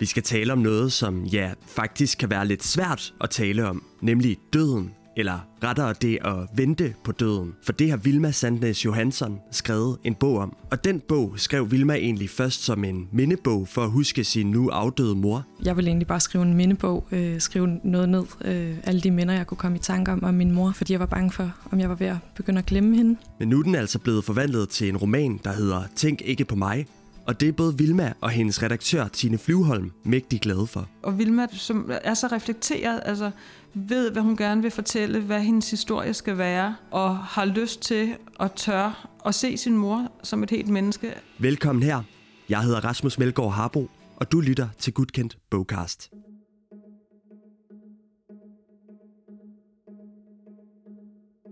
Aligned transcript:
Vi 0.00 0.06
skal 0.06 0.22
tale 0.22 0.52
om 0.52 0.58
noget, 0.58 0.92
som 0.92 1.24
ja, 1.24 1.52
faktisk 1.66 2.18
kan 2.18 2.30
være 2.30 2.46
lidt 2.46 2.64
svært 2.64 3.14
at 3.20 3.30
tale 3.30 3.66
om, 3.66 3.82
nemlig 4.00 4.36
døden 4.52 4.90
eller 5.18 5.38
rettere 5.64 5.94
det 6.02 6.18
at 6.24 6.36
vente 6.54 6.94
på 7.04 7.12
døden. 7.12 7.54
For 7.62 7.72
det 7.72 7.90
har 7.90 7.96
Vilma 7.96 8.30
Sandnes 8.30 8.84
Johansson 8.84 9.38
skrevet 9.50 9.98
en 10.04 10.14
bog 10.14 10.38
om. 10.38 10.56
Og 10.70 10.84
den 10.84 11.00
bog 11.08 11.32
skrev 11.36 11.70
Vilma 11.70 11.94
egentlig 11.94 12.30
først 12.30 12.64
som 12.64 12.84
en 12.84 13.08
mindebog 13.12 13.68
for 13.68 13.84
at 13.84 13.90
huske 13.90 14.24
sin 14.24 14.50
nu 14.50 14.68
afdøde 14.68 15.14
mor. 15.14 15.46
Jeg 15.64 15.76
ville 15.76 15.88
egentlig 15.88 16.06
bare 16.06 16.20
skrive 16.20 16.44
en 16.44 16.54
mindebog, 16.54 17.06
øh, 17.12 17.40
skrive 17.40 17.80
noget 17.84 18.08
ned, 18.08 18.24
øh, 18.44 18.76
alle 18.84 19.00
de 19.00 19.10
minder, 19.10 19.34
jeg 19.34 19.46
kunne 19.46 19.58
komme 19.58 19.76
i 19.76 19.80
tanke 19.80 20.12
om 20.12 20.24
om 20.24 20.34
min 20.34 20.52
mor, 20.52 20.72
fordi 20.72 20.92
jeg 20.92 21.00
var 21.00 21.06
bange 21.06 21.30
for, 21.32 21.52
om 21.72 21.80
jeg 21.80 21.88
var 21.88 21.94
ved 21.94 22.06
at 22.06 22.16
begynde 22.36 22.58
at 22.58 22.66
glemme 22.66 22.96
hende. 22.96 23.16
Men 23.38 23.48
nu 23.48 23.58
er 23.58 23.62
den 23.62 23.74
altså 23.74 23.98
blevet 23.98 24.24
forvandlet 24.24 24.68
til 24.68 24.88
en 24.88 24.96
roman, 24.96 25.40
der 25.44 25.52
hedder 25.52 25.82
Tænk 25.96 26.22
ikke 26.24 26.44
på 26.44 26.56
mig, 26.56 26.86
og 27.28 27.40
det 27.40 27.48
er 27.48 27.52
både 27.52 27.78
Vilma 27.78 28.12
og 28.20 28.30
hendes 28.30 28.62
redaktør, 28.62 29.08
Tine 29.08 29.38
Flyvholm, 29.38 29.90
mægtig 30.04 30.40
glade 30.40 30.66
for. 30.66 30.88
Og 31.02 31.18
Vilma, 31.18 31.46
som 31.52 31.90
er 32.04 32.14
så 32.14 32.26
reflekteret, 32.26 33.00
altså 33.04 33.30
ved, 33.74 34.10
hvad 34.10 34.22
hun 34.22 34.36
gerne 34.36 34.62
vil 34.62 34.70
fortælle, 34.70 35.20
hvad 35.20 35.40
hendes 35.40 35.70
historie 35.70 36.14
skal 36.14 36.38
være, 36.38 36.76
og 36.90 37.16
har 37.18 37.44
lyst 37.44 37.80
til 37.80 38.14
at 38.40 38.52
tør 38.52 39.08
at 39.26 39.34
se 39.34 39.56
sin 39.56 39.76
mor 39.76 40.12
som 40.22 40.42
et 40.42 40.50
helt 40.50 40.68
menneske. 40.68 41.14
Velkommen 41.38 41.82
her. 41.82 42.02
Jeg 42.48 42.62
hedder 42.62 42.84
Rasmus 42.84 43.18
Melgaard 43.18 43.52
Harbo, 43.52 43.90
og 44.16 44.32
du 44.32 44.40
lytter 44.40 44.68
til 44.78 44.92
Gudkendt 44.92 45.38
Bogcast. 45.50 46.10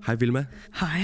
Hej 0.06 0.14
Vilma. 0.14 0.46
Hej. 0.80 1.00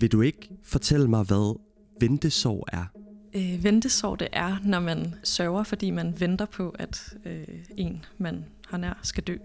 Vil 0.00 0.12
du 0.12 0.20
ikke 0.20 0.48
fortælle 0.64 1.08
mig, 1.08 1.24
hvad 1.24 1.60
ventesorg 2.00 2.64
er? 2.72 3.03
Øh, 3.34 3.64
ventesorg 3.64 4.20
det 4.20 4.28
er, 4.32 4.56
når 4.64 4.80
man 4.80 5.14
sørger, 5.24 5.62
fordi 5.62 5.90
man 5.90 6.14
venter 6.20 6.46
på, 6.46 6.74
at 6.78 7.14
øh, 7.26 7.44
en, 7.76 8.04
man 8.18 8.44
har 8.68 8.78
nær, 8.78 9.00
skal 9.02 9.24
dø. 9.24 9.36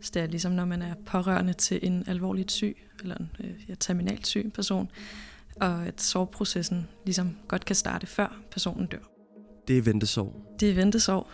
Så 0.00 0.10
det 0.14 0.22
er 0.22 0.26
ligesom, 0.26 0.52
når 0.52 0.64
man 0.64 0.82
er 0.82 0.94
pårørende 1.06 1.52
til 1.52 1.78
en 1.82 2.04
alvorligt 2.06 2.52
syg, 2.52 2.76
eller 3.02 3.14
en 3.14 3.30
øh, 3.40 3.50
ja, 3.68 3.74
terminalt 3.80 4.26
syg 4.26 4.50
person, 4.54 4.90
og 5.60 5.86
at 5.86 6.00
sorgprocessen 6.00 6.88
ligesom 7.04 7.36
godt 7.48 7.64
kan 7.64 7.76
starte 7.76 8.06
før 8.06 8.40
personen 8.50 8.86
dør. 8.86 8.98
Det 9.68 9.78
er 9.78 9.82
ventesorg. 9.82 10.56
Det 10.60 10.70
er 10.70 10.74
ventesorg. 10.74 11.26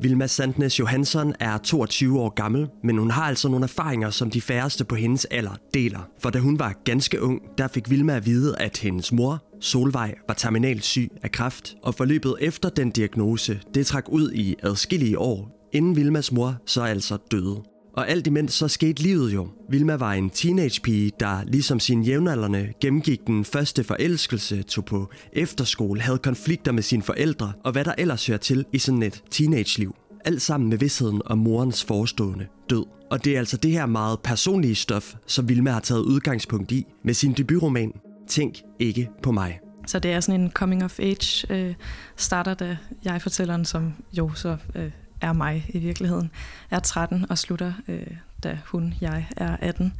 Vilma 0.00 0.26
Sandnes 0.26 0.78
Johansson 0.78 1.34
er 1.40 1.58
22 1.58 2.20
år 2.20 2.28
gammel, 2.28 2.68
men 2.82 2.98
hun 2.98 3.10
har 3.10 3.22
altså 3.22 3.48
nogle 3.48 3.64
erfaringer, 3.64 4.10
som 4.10 4.30
de 4.30 4.40
færreste 4.40 4.84
på 4.84 4.94
hendes 4.94 5.24
alder 5.24 5.56
deler. 5.74 6.10
For 6.18 6.30
da 6.30 6.38
hun 6.38 6.58
var 6.58 6.72
ganske 6.84 7.22
ung, 7.22 7.42
der 7.58 7.68
fik 7.68 7.90
Vilma 7.90 8.16
at 8.16 8.26
vide, 8.26 8.58
at 8.58 8.78
hendes 8.78 9.12
mor, 9.12 9.47
Solvej, 9.60 10.14
var 10.28 10.34
terminalt 10.34 10.84
syg 10.84 11.10
af 11.22 11.32
kræft, 11.32 11.74
og 11.82 11.94
forløbet 11.94 12.36
efter 12.40 12.68
den 12.68 12.90
diagnose, 12.90 13.60
det 13.74 13.86
trak 13.86 14.08
ud 14.08 14.32
i 14.32 14.54
adskillige 14.62 15.18
år, 15.18 15.68
inden 15.72 15.96
Vilmas 15.96 16.32
mor 16.32 16.56
så 16.66 16.82
altså 16.82 17.16
døde. 17.30 17.62
Og 17.98 18.08
alt 18.08 18.26
imens 18.26 18.52
så 18.52 18.68
skete 18.68 19.02
livet 19.02 19.34
jo. 19.34 19.48
Vilma 19.70 19.94
var 19.94 20.12
en 20.12 20.30
teenagepige, 20.30 21.12
der 21.20 21.44
ligesom 21.44 21.80
sine 21.80 22.04
jævnaldrende 22.04 22.72
gennemgik 22.80 23.26
den 23.26 23.44
første 23.44 23.84
forelskelse, 23.84 24.62
tog 24.62 24.84
på 24.84 25.10
efterskole, 25.32 26.00
havde 26.00 26.18
konflikter 26.18 26.72
med 26.72 26.82
sine 26.82 27.02
forældre 27.02 27.52
og 27.64 27.72
hvad 27.72 27.84
der 27.84 27.94
ellers 27.98 28.26
hører 28.26 28.38
til 28.38 28.64
i 28.72 28.78
sådan 28.78 29.02
et 29.02 29.22
teenageliv. 29.30 29.94
Alt 30.24 30.42
sammen 30.42 30.70
med 30.70 30.78
vidsheden 30.78 31.22
om 31.24 31.38
morens 31.38 31.84
forestående 31.84 32.46
død. 32.70 32.84
Og 33.10 33.24
det 33.24 33.34
er 33.34 33.38
altså 33.38 33.56
det 33.56 33.70
her 33.70 33.86
meget 33.86 34.18
personlige 34.24 34.74
stof, 34.74 35.14
som 35.26 35.48
Vilma 35.48 35.70
har 35.70 35.80
taget 35.80 36.02
udgangspunkt 36.02 36.72
i 36.72 36.86
med 37.04 37.14
sin 37.14 37.32
debutroman 37.32 37.92
Tænk 38.28 38.54
ikke 38.78 39.10
på 39.22 39.32
mig. 39.32 39.60
Så 39.86 39.98
det 39.98 40.12
er 40.12 40.20
sådan 40.20 40.40
en 40.40 40.50
coming 40.50 40.84
of 40.84 41.00
age 41.00 41.52
øh, 41.52 41.74
starter, 42.16 42.54
da 42.54 42.76
jeg 43.04 43.22
fortælleren, 43.22 43.64
som 43.64 43.94
jo 44.12 44.34
så 44.34 44.56
øh, 44.74 44.90
er 45.20 45.32
mig 45.32 45.66
i 45.68 45.78
virkeligheden, 45.78 46.30
er 46.70 46.78
13 46.78 47.26
og 47.30 47.38
slutter, 47.38 47.72
øh, 47.88 48.06
da 48.42 48.58
hun, 48.66 48.94
jeg, 49.00 49.26
er 49.36 49.56
18. 49.60 49.94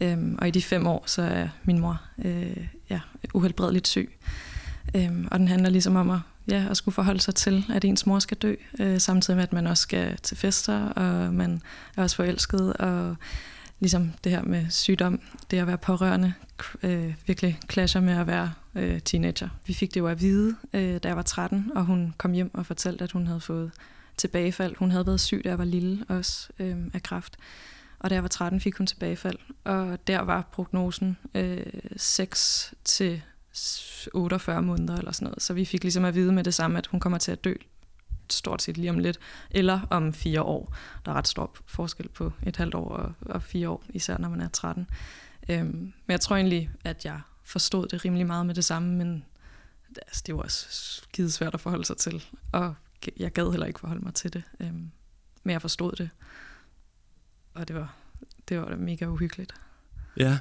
Øhm, 0.00 0.38
og 0.38 0.48
i 0.48 0.50
de 0.50 0.62
fem 0.62 0.86
år, 0.86 1.02
så 1.06 1.22
er 1.22 1.48
min 1.64 1.78
mor 1.78 2.00
øh, 2.24 2.66
ja, 2.90 3.00
uhelbredeligt 3.34 3.88
syg. 3.88 4.18
Øhm, 4.94 5.28
og 5.30 5.38
den 5.38 5.48
handler 5.48 5.70
ligesom 5.70 5.96
om 5.96 6.10
at, 6.10 6.18
ja, 6.48 6.64
at 6.70 6.76
skulle 6.76 6.94
forholde 6.94 7.20
sig 7.20 7.34
til, 7.34 7.64
at 7.74 7.84
ens 7.84 8.06
mor 8.06 8.18
skal 8.18 8.36
dø, 8.36 8.54
øh, 8.78 9.00
samtidig 9.00 9.36
med, 9.36 9.44
at 9.44 9.52
man 9.52 9.66
også 9.66 9.82
skal 9.82 10.16
til 10.22 10.36
fester, 10.36 10.88
og 10.88 11.34
man 11.34 11.62
er 11.96 12.02
også 12.02 12.16
forelsket, 12.16 12.72
og 12.72 13.16
ligesom 13.80 14.12
det 14.24 14.32
her 14.32 14.42
med 14.42 14.66
sygdom, 14.70 15.20
det 15.50 15.58
at 15.58 15.66
være 15.66 15.78
pårørende, 15.78 16.34
øh, 16.82 17.14
virkelig 17.26 17.58
clasher 17.70 18.00
med 18.00 18.12
at 18.12 18.26
være 18.26 18.52
øh, 18.74 19.00
teenager. 19.00 19.48
Vi 19.66 19.74
fik 19.74 19.94
det 19.94 20.00
jo 20.00 20.06
at 20.06 20.20
vide, 20.20 20.56
øh, 20.72 20.98
da 21.02 21.08
jeg 21.08 21.16
var 21.16 21.22
13, 21.22 21.72
og 21.74 21.84
hun 21.84 22.14
kom 22.18 22.32
hjem 22.32 22.50
og 22.54 22.66
fortalte, 22.66 23.04
at 23.04 23.12
hun 23.12 23.26
havde 23.26 23.40
fået 23.40 23.70
tilbagefald. 24.16 24.76
Hun 24.76 24.90
havde 24.90 25.06
været 25.06 25.20
syg, 25.20 25.40
da 25.44 25.48
jeg 25.48 25.58
var 25.58 25.64
lille 25.64 26.04
også 26.08 26.48
øh, 26.58 26.76
af 26.94 27.02
kræft. 27.02 27.36
Og 27.98 28.10
da 28.10 28.14
jeg 28.14 28.22
var 28.22 28.28
13, 28.28 28.60
fik 28.60 28.76
hun 28.76 28.86
tilbagefald. 28.86 29.38
Og 29.64 30.06
der 30.06 30.20
var 30.20 30.48
prognosen 30.52 31.16
øh, 31.34 31.66
6 31.96 32.74
til 32.84 33.22
48 34.14 34.62
måneder 34.62 34.96
eller 34.96 35.12
sådan 35.12 35.26
noget. 35.26 35.42
Så 35.42 35.54
vi 35.54 35.64
fik 35.64 35.82
ligesom 35.82 36.04
at 36.04 36.14
vide 36.14 36.32
med 36.32 36.44
det 36.44 36.54
samme, 36.54 36.78
at 36.78 36.86
hun 36.86 37.00
kommer 37.00 37.18
til 37.18 37.32
at 37.32 37.44
dø 37.44 37.54
stort 38.32 38.62
set 38.62 38.76
lige 38.78 38.90
om 38.90 38.98
lidt, 38.98 39.18
eller 39.50 39.80
om 39.90 40.12
fire 40.12 40.42
år. 40.42 40.74
Der 41.04 41.12
er 41.12 41.16
ret 41.16 41.28
stor 41.28 41.56
forskel 41.66 42.08
på 42.08 42.32
et 42.46 42.56
halvt 42.56 42.74
år 42.74 42.88
og, 42.88 43.12
og 43.20 43.42
fire 43.42 43.68
år, 43.68 43.84
især 43.88 44.18
når 44.18 44.28
man 44.28 44.40
er 44.40 44.48
13. 44.48 44.86
Øhm, 45.48 45.66
men 45.70 45.92
jeg 46.08 46.20
tror 46.20 46.36
egentlig, 46.36 46.70
at 46.84 47.04
jeg 47.04 47.20
forstod 47.44 47.88
det 47.88 48.04
rimelig 48.04 48.26
meget 48.26 48.46
med 48.46 48.54
det 48.54 48.64
samme, 48.64 48.94
men 48.94 49.24
altså, 49.96 50.22
det 50.26 50.34
var 50.34 50.42
også 50.42 50.66
skide 50.70 51.30
svært 51.30 51.54
at 51.54 51.60
forholde 51.60 51.84
sig 51.84 51.96
til. 51.96 52.24
Og 52.52 52.74
jeg 53.16 53.32
gad 53.32 53.50
heller 53.50 53.66
ikke 53.66 53.80
forholde 53.80 54.04
mig 54.04 54.14
til 54.14 54.32
det. 54.32 54.42
Øhm, 54.60 54.90
men 55.42 55.52
jeg 55.52 55.60
forstod 55.60 55.92
det. 55.92 56.10
Og 57.54 57.68
det 57.68 57.76
var, 57.76 57.94
det 58.48 58.60
var 58.60 58.76
mega 58.76 59.06
uhyggeligt. 59.06 59.54
Ja, 60.16 60.38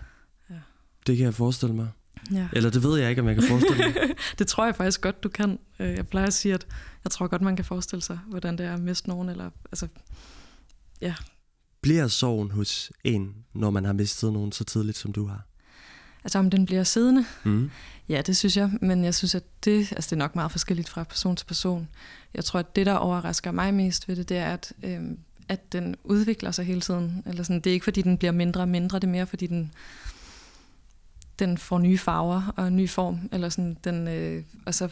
ja. 0.50 0.60
det 1.08 1.18
kan 1.18 1.26
jeg 1.26 1.34
forestille 1.34 1.76
mig. 1.76 1.90
Ja. 2.32 2.48
Eller 2.54 2.70
det 2.70 2.84
ved 2.84 3.00
jeg 3.00 3.10
ikke, 3.10 3.22
om 3.22 3.28
jeg 3.28 3.36
kan 3.36 3.44
forestille 3.48 3.84
mig. 3.84 3.96
det 4.40 4.48
tror 4.48 4.66
jeg 4.66 4.76
faktisk 4.76 5.02
godt, 5.02 5.24
du 5.24 5.30
kan. 5.30 5.60
Øh, 5.80 5.94
jeg 5.94 6.08
plejer 6.08 6.28
at 6.28 6.34
sige, 6.34 6.54
at 6.54 6.68
jeg 7.04 7.12
tror 7.12 7.28
godt, 7.28 7.42
man 7.42 7.56
kan 7.56 7.66
forestille 7.66 8.02
sig, 8.02 8.20
hvordan 8.28 8.58
det 8.58 8.66
er 8.66 8.74
at 8.74 8.80
miste 8.80 9.10
nogen. 9.10 9.30
Eller, 9.30 9.50
altså, 9.72 9.88
ja. 11.02 11.16
Bliver 11.82 12.08
sorgen 12.08 12.52
hos 12.52 12.92
en, 13.04 13.36
når 13.54 13.70
man 13.70 13.86
har 13.86 13.94
mistet 13.94 14.34
nogen 14.34 14.52
så 14.52 14.64
tidligt, 14.64 14.98
som 14.98 15.14
du 15.14 15.26
har? 15.26 15.48
Altså 16.24 16.40
om 16.40 16.50
den 16.50 16.66
bliver 16.66 16.84
siddende? 16.84 17.26
Mm. 17.44 17.70
Ja, 18.10 18.22
det 18.22 18.38
synes 18.38 18.58
jeg, 18.58 18.72
men 18.82 19.04
jeg 19.04 19.16
synes, 19.16 19.36
at 19.36 19.44
det, 19.66 19.92
altså 19.92 20.08
det 20.10 20.12
er 20.12 20.16
nok 20.16 20.36
meget 20.36 20.52
forskelligt 20.52 20.90
fra 20.90 21.04
person 21.04 21.36
til 21.36 21.46
person. 21.46 21.88
Jeg 22.34 22.46
tror, 22.46 22.60
at 22.60 22.76
det, 22.76 22.86
der 22.86 22.94
overrasker 22.94 23.52
mig 23.52 23.74
mest 23.74 24.08
ved 24.08 24.16
det, 24.16 24.30
det 24.30 24.38
er, 24.38 24.54
at, 24.54 24.74
øh, 24.84 25.02
at 25.50 25.74
den 25.74 25.96
udvikler 26.04 26.52
sig 26.52 26.66
hele 26.66 26.82
tiden. 26.82 27.24
Eller 27.26 27.44
sådan, 27.44 27.60
det 27.60 27.70
er 27.70 27.74
ikke, 27.74 27.84
fordi 27.84 28.02
den 28.02 28.18
bliver 28.18 28.32
mindre 28.32 28.62
og 28.62 28.68
mindre, 28.70 29.00
det 29.00 29.08
er 29.08 29.12
mere, 29.12 29.28
fordi 29.28 29.48
den, 29.48 29.72
den 31.40 31.58
får 31.58 31.80
nye 31.80 31.98
farver 31.98 32.54
og 32.58 32.68
en 32.68 32.76
ny 32.76 32.90
form. 32.90 33.30
Eller 33.32 33.50
sådan, 33.50 33.78
den, 33.84 34.08
øh, 34.08 34.44
så 34.72 34.90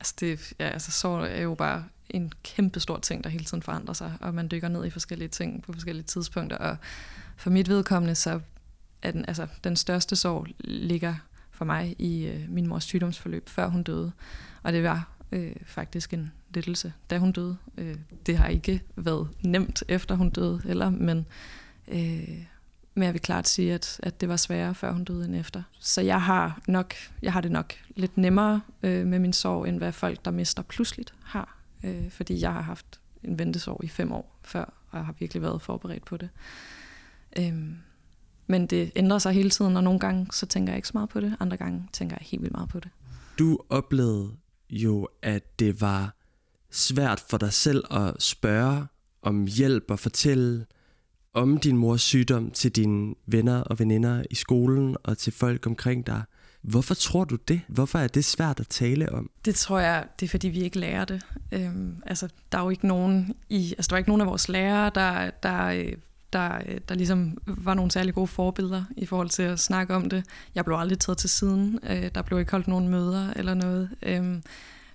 altså, 0.00 0.14
det, 0.20 0.52
ja, 0.58 0.68
altså, 0.68 0.90
så 0.90 1.08
er 1.08 1.42
jo 1.42 1.54
bare 1.54 1.84
en 2.10 2.32
kæmpe 2.42 2.80
stor 2.80 2.98
ting, 2.98 3.24
der 3.24 3.30
hele 3.30 3.44
tiden 3.44 3.62
forandrer 3.62 3.94
sig, 3.94 4.12
og 4.20 4.34
man 4.34 4.48
dykker 4.50 4.68
ned 4.68 4.84
i 4.84 4.90
forskellige 4.90 5.28
ting 5.28 5.62
på 5.62 5.72
forskellige 5.72 6.04
tidspunkter. 6.04 6.56
Og 6.56 6.76
for 7.36 7.50
mit 7.50 7.68
vedkommende, 7.68 8.14
så 8.14 8.40
er 9.02 9.10
den, 9.10 9.24
altså, 9.28 9.46
den 9.64 9.76
største 9.76 10.16
sorg 10.16 10.46
ligger 10.58 11.14
for 11.50 11.64
mig 11.64 11.94
i 11.98 12.26
øh, 12.26 12.50
min 12.50 12.66
mors 12.66 12.84
sygdomsforløb, 12.84 13.48
før 13.48 13.68
hun 13.68 13.82
døde. 13.82 14.12
Og 14.62 14.72
det 14.72 14.82
var 14.82 15.08
øh, 15.32 15.56
faktisk 15.66 16.12
en 16.12 16.32
lettelse, 16.54 16.92
da 17.10 17.18
hun 17.18 17.32
døde. 17.32 17.56
Øh, 17.78 17.96
det 18.26 18.38
har 18.38 18.48
ikke 18.48 18.82
været 18.96 19.28
nemt, 19.42 19.82
efter 19.88 20.14
hun 20.14 20.30
døde 20.30 20.60
heller, 20.64 20.90
men, 20.90 21.26
øh, 21.88 22.44
men 22.94 23.02
jeg 23.02 23.12
vil 23.12 23.20
klart 23.20 23.48
sige, 23.48 23.74
at, 23.74 24.00
at 24.02 24.20
det 24.20 24.28
var 24.28 24.36
sværere, 24.36 24.74
før 24.74 24.92
hun 24.92 25.04
døde 25.04 25.24
end 25.24 25.36
efter. 25.36 25.62
Så 25.80 26.00
jeg 26.00 26.22
har, 26.22 26.60
nok, 26.68 26.94
jeg 27.22 27.32
har 27.32 27.40
det 27.40 27.52
nok 27.52 27.74
lidt 27.96 28.16
nemmere 28.16 28.60
øh, 28.82 29.06
med 29.06 29.18
min 29.18 29.32
sorg, 29.32 29.68
end 29.68 29.78
hvad 29.78 29.92
folk, 29.92 30.24
der 30.24 30.30
mister 30.30 30.62
pludseligt, 30.62 31.14
har. 31.22 31.58
Øh, 31.84 32.10
fordi 32.10 32.40
jeg 32.40 32.52
har 32.52 32.60
haft 32.60 33.00
en 33.24 33.38
ventesorg 33.38 33.84
i 33.84 33.88
fem 33.88 34.12
år 34.12 34.38
før, 34.42 34.72
og 34.90 35.06
har 35.06 35.14
virkelig 35.18 35.42
været 35.42 35.62
forberedt 35.62 36.04
på 36.04 36.16
det. 36.16 36.28
Øh, 37.38 37.54
men 38.46 38.66
det 38.66 38.92
ændrer 38.96 39.18
sig 39.18 39.32
hele 39.32 39.50
tiden, 39.50 39.76
og 39.76 39.84
nogle 39.84 40.00
gange 40.00 40.26
så 40.32 40.46
tænker 40.46 40.72
jeg 40.72 40.76
ikke 40.78 40.88
så 40.88 40.92
meget 40.94 41.08
på 41.08 41.20
det, 41.20 41.36
andre 41.40 41.56
gange 41.56 41.88
tænker 41.92 42.16
jeg 42.20 42.26
helt 42.26 42.42
vildt 42.42 42.54
meget 42.54 42.68
på 42.68 42.80
det. 42.80 42.90
Du 43.38 43.58
oplevede 43.68 44.30
jo, 44.70 45.08
at 45.22 45.58
det 45.58 45.80
var 45.80 46.14
svært 46.70 47.20
for 47.20 47.38
dig 47.38 47.52
selv 47.52 47.84
at 47.90 48.22
spørge 48.22 48.86
om 49.22 49.46
hjælp 49.46 49.90
og 49.90 49.98
fortælle 49.98 50.66
om 51.34 51.58
din 51.58 51.76
mors 51.76 52.02
sygdom 52.02 52.50
til 52.50 52.70
dine 52.70 53.14
venner 53.26 53.60
og 53.60 53.78
veninder 53.78 54.22
i 54.30 54.34
skolen 54.34 54.96
og 55.02 55.18
til 55.18 55.32
folk 55.32 55.66
omkring 55.66 56.06
dig. 56.06 56.22
Hvorfor 56.62 56.94
tror 56.94 57.24
du 57.24 57.36
det? 57.48 57.60
Hvorfor 57.68 57.98
er 57.98 58.06
det 58.06 58.24
svært 58.24 58.60
at 58.60 58.68
tale 58.68 59.12
om? 59.12 59.30
Det 59.44 59.54
tror 59.54 59.78
jeg, 59.78 60.04
det 60.20 60.26
er 60.26 60.30
fordi 60.30 60.48
vi 60.48 60.62
ikke 60.62 60.78
lærer 60.78 61.04
det. 61.04 61.22
Øhm, 61.52 61.96
altså, 62.06 62.28
der 62.52 62.58
er 62.58 62.62
jo 62.62 62.70
ikke 62.70 62.86
nogen 62.86 63.34
i, 63.48 63.74
altså, 63.78 63.88
der 63.88 63.94
er 63.94 63.98
ikke 63.98 64.10
nogen 64.10 64.20
af 64.20 64.26
vores 64.26 64.48
lærere, 64.48 64.90
der, 64.94 65.30
der 65.30 65.66
øh, 65.66 65.92
der, 66.34 66.58
øh, 66.66 66.80
der 66.88 66.94
ligesom 66.94 67.38
var 67.46 67.74
nogle 67.74 67.90
særlig 67.90 68.14
gode 68.14 68.26
forbilleder 68.26 68.84
i 68.96 69.06
forhold 69.06 69.28
til 69.28 69.42
at 69.42 69.58
snakke 69.58 69.94
om 69.94 70.08
det. 70.08 70.24
Jeg 70.54 70.64
blev 70.64 70.76
aldrig 70.76 70.98
taget 70.98 71.18
til 71.18 71.30
siden. 71.30 71.78
Øh, 71.90 72.10
der 72.14 72.22
blev 72.22 72.38
ikke 72.38 72.50
holdt 72.50 72.68
nogen 72.68 72.88
møder 72.88 73.32
eller 73.36 73.54
noget. 73.54 73.90
Øhm, 74.02 74.42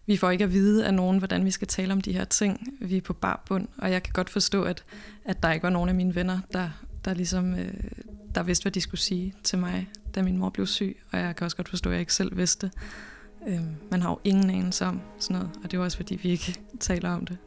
vi 0.09 0.17
får 0.17 0.29
ikke 0.29 0.43
at 0.43 0.53
vide 0.53 0.85
af 0.85 0.93
nogen, 0.93 1.17
hvordan 1.17 1.45
vi 1.45 1.51
skal 1.51 1.67
tale 1.67 1.93
om 1.93 2.01
de 2.01 2.13
her 2.13 2.25
ting. 2.25 2.67
Vi 2.81 2.97
er 2.97 3.01
på 3.01 3.13
bar 3.13 3.43
bund, 3.47 3.67
og 3.77 3.91
jeg 3.91 4.03
kan 4.03 4.13
godt 4.13 4.29
forstå, 4.29 4.63
at, 4.63 4.83
at 5.25 5.43
der 5.43 5.51
ikke 5.51 5.63
var 5.63 5.69
nogen 5.69 5.89
af 5.89 5.95
mine 5.95 6.15
venner, 6.15 6.39
der, 6.53 6.69
der 7.05 7.13
ligesom 7.13 7.55
øh, 7.55 7.73
der 8.35 8.43
vidste, 8.43 8.63
hvad 8.63 8.71
de 8.71 8.81
skulle 8.81 9.01
sige 9.01 9.33
til 9.43 9.59
mig, 9.59 9.89
da 10.15 10.21
min 10.21 10.37
mor 10.37 10.49
blev 10.49 10.67
syg. 10.67 10.97
Og 11.11 11.19
jeg 11.19 11.35
kan 11.35 11.45
også 11.45 11.57
godt 11.57 11.69
forstå, 11.69 11.89
at 11.89 11.93
jeg 11.93 11.99
ikke 11.99 12.13
selv 12.13 12.37
vidste. 12.37 12.71
Øh, 13.47 13.61
man 13.91 14.01
har 14.01 14.09
jo 14.09 14.19
ingen 14.23 14.49
anelse 14.49 14.85
om 14.85 15.01
sådan 15.19 15.37
noget, 15.37 15.51
og 15.63 15.71
det 15.71 15.77
er 15.77 15.81
også, 15.81 15.97
fordi 15.97 16.15
vi 16.15 16.29
ikke 16.29 16.59
taler 16.79 17.09
om 17.09 17.25
det. 17.25 17.37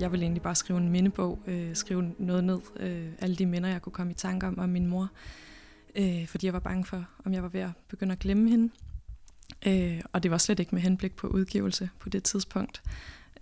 Jeg 0.00 0.12
ville 0.12 0.24
egentlig 0.24 0.42
bare 0.42 0.54
skrive 0.54 0.78
en 0.78 0.88
mindebog, 0.88 1.38
øh, 1.46 1.76
skrive 1.76 2.14
noget 2.18 2.44
ned, 2.44 2.60
øh, 2.76 3.08
alle 3.18 3.36
de 3.36 3.46
minder, 3.46 3.68
jeg 3.68 3.82
kunne 3.82 3.92
komme 3.92 4.12
i 4.12 4.14
tanke 4.14 4.46
om, 4.46 4.58
om 4.58 4.68
min 4.68 4.86
mor, 4.86 5.10
øh, 5.94 6.26
fordi 6.26 6.46
jeg 6.46 6.52
var 6.52 6.60
bange 6.60 6.84
for, 6.84 7.04
om 7.24 7.32
jeg 7.32 7.42
var 7.42 7.48
ved 7.48 7.60
at 7.60 7.70
begynde 7.88 8.12
at 8.12 8.18
glemme 8.18 8.50
hende. 8.50 8.72
Øh, 9.66 10.00
og 10.12 10.22
det 10.22 10.30
var 10.30 10.38
slet 10.38 10.60
ikke 10.60 10.74
med 10.74 10.82
henblik 10.82 11.16
på 11.16 11.26
udgivelse 11.26 11.90
på 11.98 12.08
det 12.08 12.22
tidspunkt. 12.22 12.82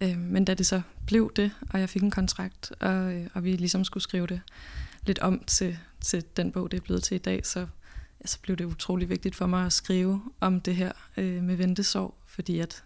Øh, 0.00 0.18
men 0.18 0.44
da 0.44 0.54
det 0.54 0.66
så 0.66 0.82
blev 1.06 1.32
det, 1.36 1.52
og 1.70 1.80
jeg 1.80 1.88
fik 1.88 2.02
en 2.02 2.10
kontrakt, 2.10 2.72
og, 2.80 3.14
øh, 3.14 3.26
og 3.34 3.44
vi 3.44 3.52
ligesom 3.52 3.84
skulle 3.84 4.02
skrive 4.02 4.26
det 4.26 4.40
lidt 5.06 5.18
om 5.18 5.44
til, 5.46 5.78
til 6.00 6.24
den 6.36 6.52
bog, 6.52 6.70
det 6.70 6.76
er 6.76 6.82
blevet 6.82 7.02
til 7.02 7.14
i 7.14 7.18
dag, 7.18 7.46
så, 7.46 7.60
ja, 8.20 8.26
så 8.26 8.38
blev 8.42 8.56
det 8.56 8.64
utrolig 8.64 9.08
vigtigt 9.08 9.34
for 9.34 9.46
mig 9.46 9.66
at 9.66 9.72
skrive 9.72 10.22
om 10.40 10.60
det 10.60 10.76
her 10.76 10.92
øh, 11.16 11.42
med 11.42 11.56
ventesorg, 11.56 12.14
fordi 12.26 12.58
at 12.58 12.84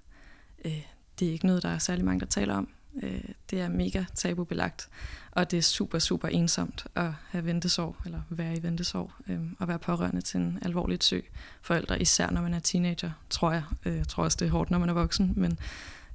øh, 0.65 0.83
det 1.19 1.29
er 1.29 1.33
ikke 1.33 1.47
noget, 1.47 1.63
der 1.63 1.69
er 1.69 1.79
særlig 1.79 2.05
mange, 2.05 2.21
der 2.21 2.27
taler 2.27 2.55
om. 2.55 2.69
Øh, 3.03 3.25
det 3.50 3.61
er 3.61 3.69
mega 3.69 4.05
tabubelagt, 4.15 4.89
og 5.31 5.50
det 5.50 5.56
er 5.56 5.62
super, 5.62 5.99
super 5.99 6.29
ensomt 6.29 6.87
at 6.94 7.11
have 7.31 7.44
ventesorg, 7.44 7.97
eller 8.05 8.21
være 8.31 8.56
i 8.56 8.62
ventesorg, 8.62 9.11
øh, 9.29 9.41
og 9.59 9.69
være 9.69 9.79
pårørende 9.79 10.21
til 10.21 10.41
en 10.41 10.59
alvorligt 10.62 11.05
syg 11.05 11.31
forældre, 11.62 12.03
især 12.03 12.31
når 12.31 12.43
man 12.43 12.55
er 12.55 12.59
teenager, 12.59 13.11
tror 13.31 13.53
jeg. 13.53 13.62
Øh, 13.85 13.97
jeg 13.97 14.09
tror 14.09 14.25
også, 14.25 14.37
det 14.41 14.47
er 14.47 14.50
hårdt, 14.50 14.71
når 14.71 14.79
man 14.79 14.89
er 14.89 14.93
voksen, 14.93 15.33
men 15.37 15.59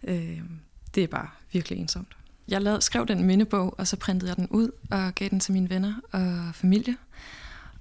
øh, 0.04 0.42
det 0.96 1.04
er 1.04 1.08
bare 1.08 1.30
virkelig 1.52 1.80
ensomt. 1.80 2.18
Jeg 2.48 2.62
lavede, 2.62 2.82
skrev 2.82 3.08
den 3.08 3.24
mindebog, 3.24 3.76
og 3.78 3.88
så 3.88 3.98
printede 3.98 4.30
jeg 4.30 4.36
den 4.36 4.48
ud 4.50 4.72
og 4.92 5.16
gav 5.16 5.30
den 5.30 5.40
til 5.40 5.54
mine 5.54 5.70
venner 5.70 5.94
og 6.12 6.56
familie. 6.56 6.98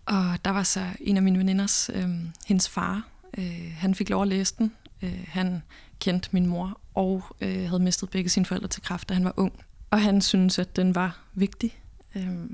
Og 0.06 0.44
der 0.44 0.50
var 0.50 0.62
så 0.62 0.86
en 1.00 1.16
af 1.16 1.22
mine 1.22 1.38
veninders, 1.38 1.90
øh, 1.94 2.10
hendes 2.46 2.68
far, 2.68 3.08
øh, 3.38 3.72
han 3.76 3.94
fik 3.94 4.10
lov 4.10 4.22
at 4.22 4.28
læse 4.28 4.54
den. 4.58 4.72
Øh, 5.02 5.24
han 5.28 5.62
kendte 6.00 6.28
min 6.32 6.46
mor 6.46 6.80
og 6.94 7.24
øh, 7.40 7.68
havde 7.68 7.82
mistet 7.82 8.10
begge 8.10 8.30
sine 8.30 8.46
forældre 8.46 8.68
til 8.68 8.82
kræft, 8.82 9.08
da 9.08 9.14
han 9.14 9.24
var 9.24 9.34
ung. 9.36 9.64
Og 9.90 10.02
han 10.02 10.20
synes, 10.20 10.58
at 10.58 10.76
den 10.76 10.94
var 10.94 11.18
vigtig, 11.34 11.80
øh, 12.14 12.50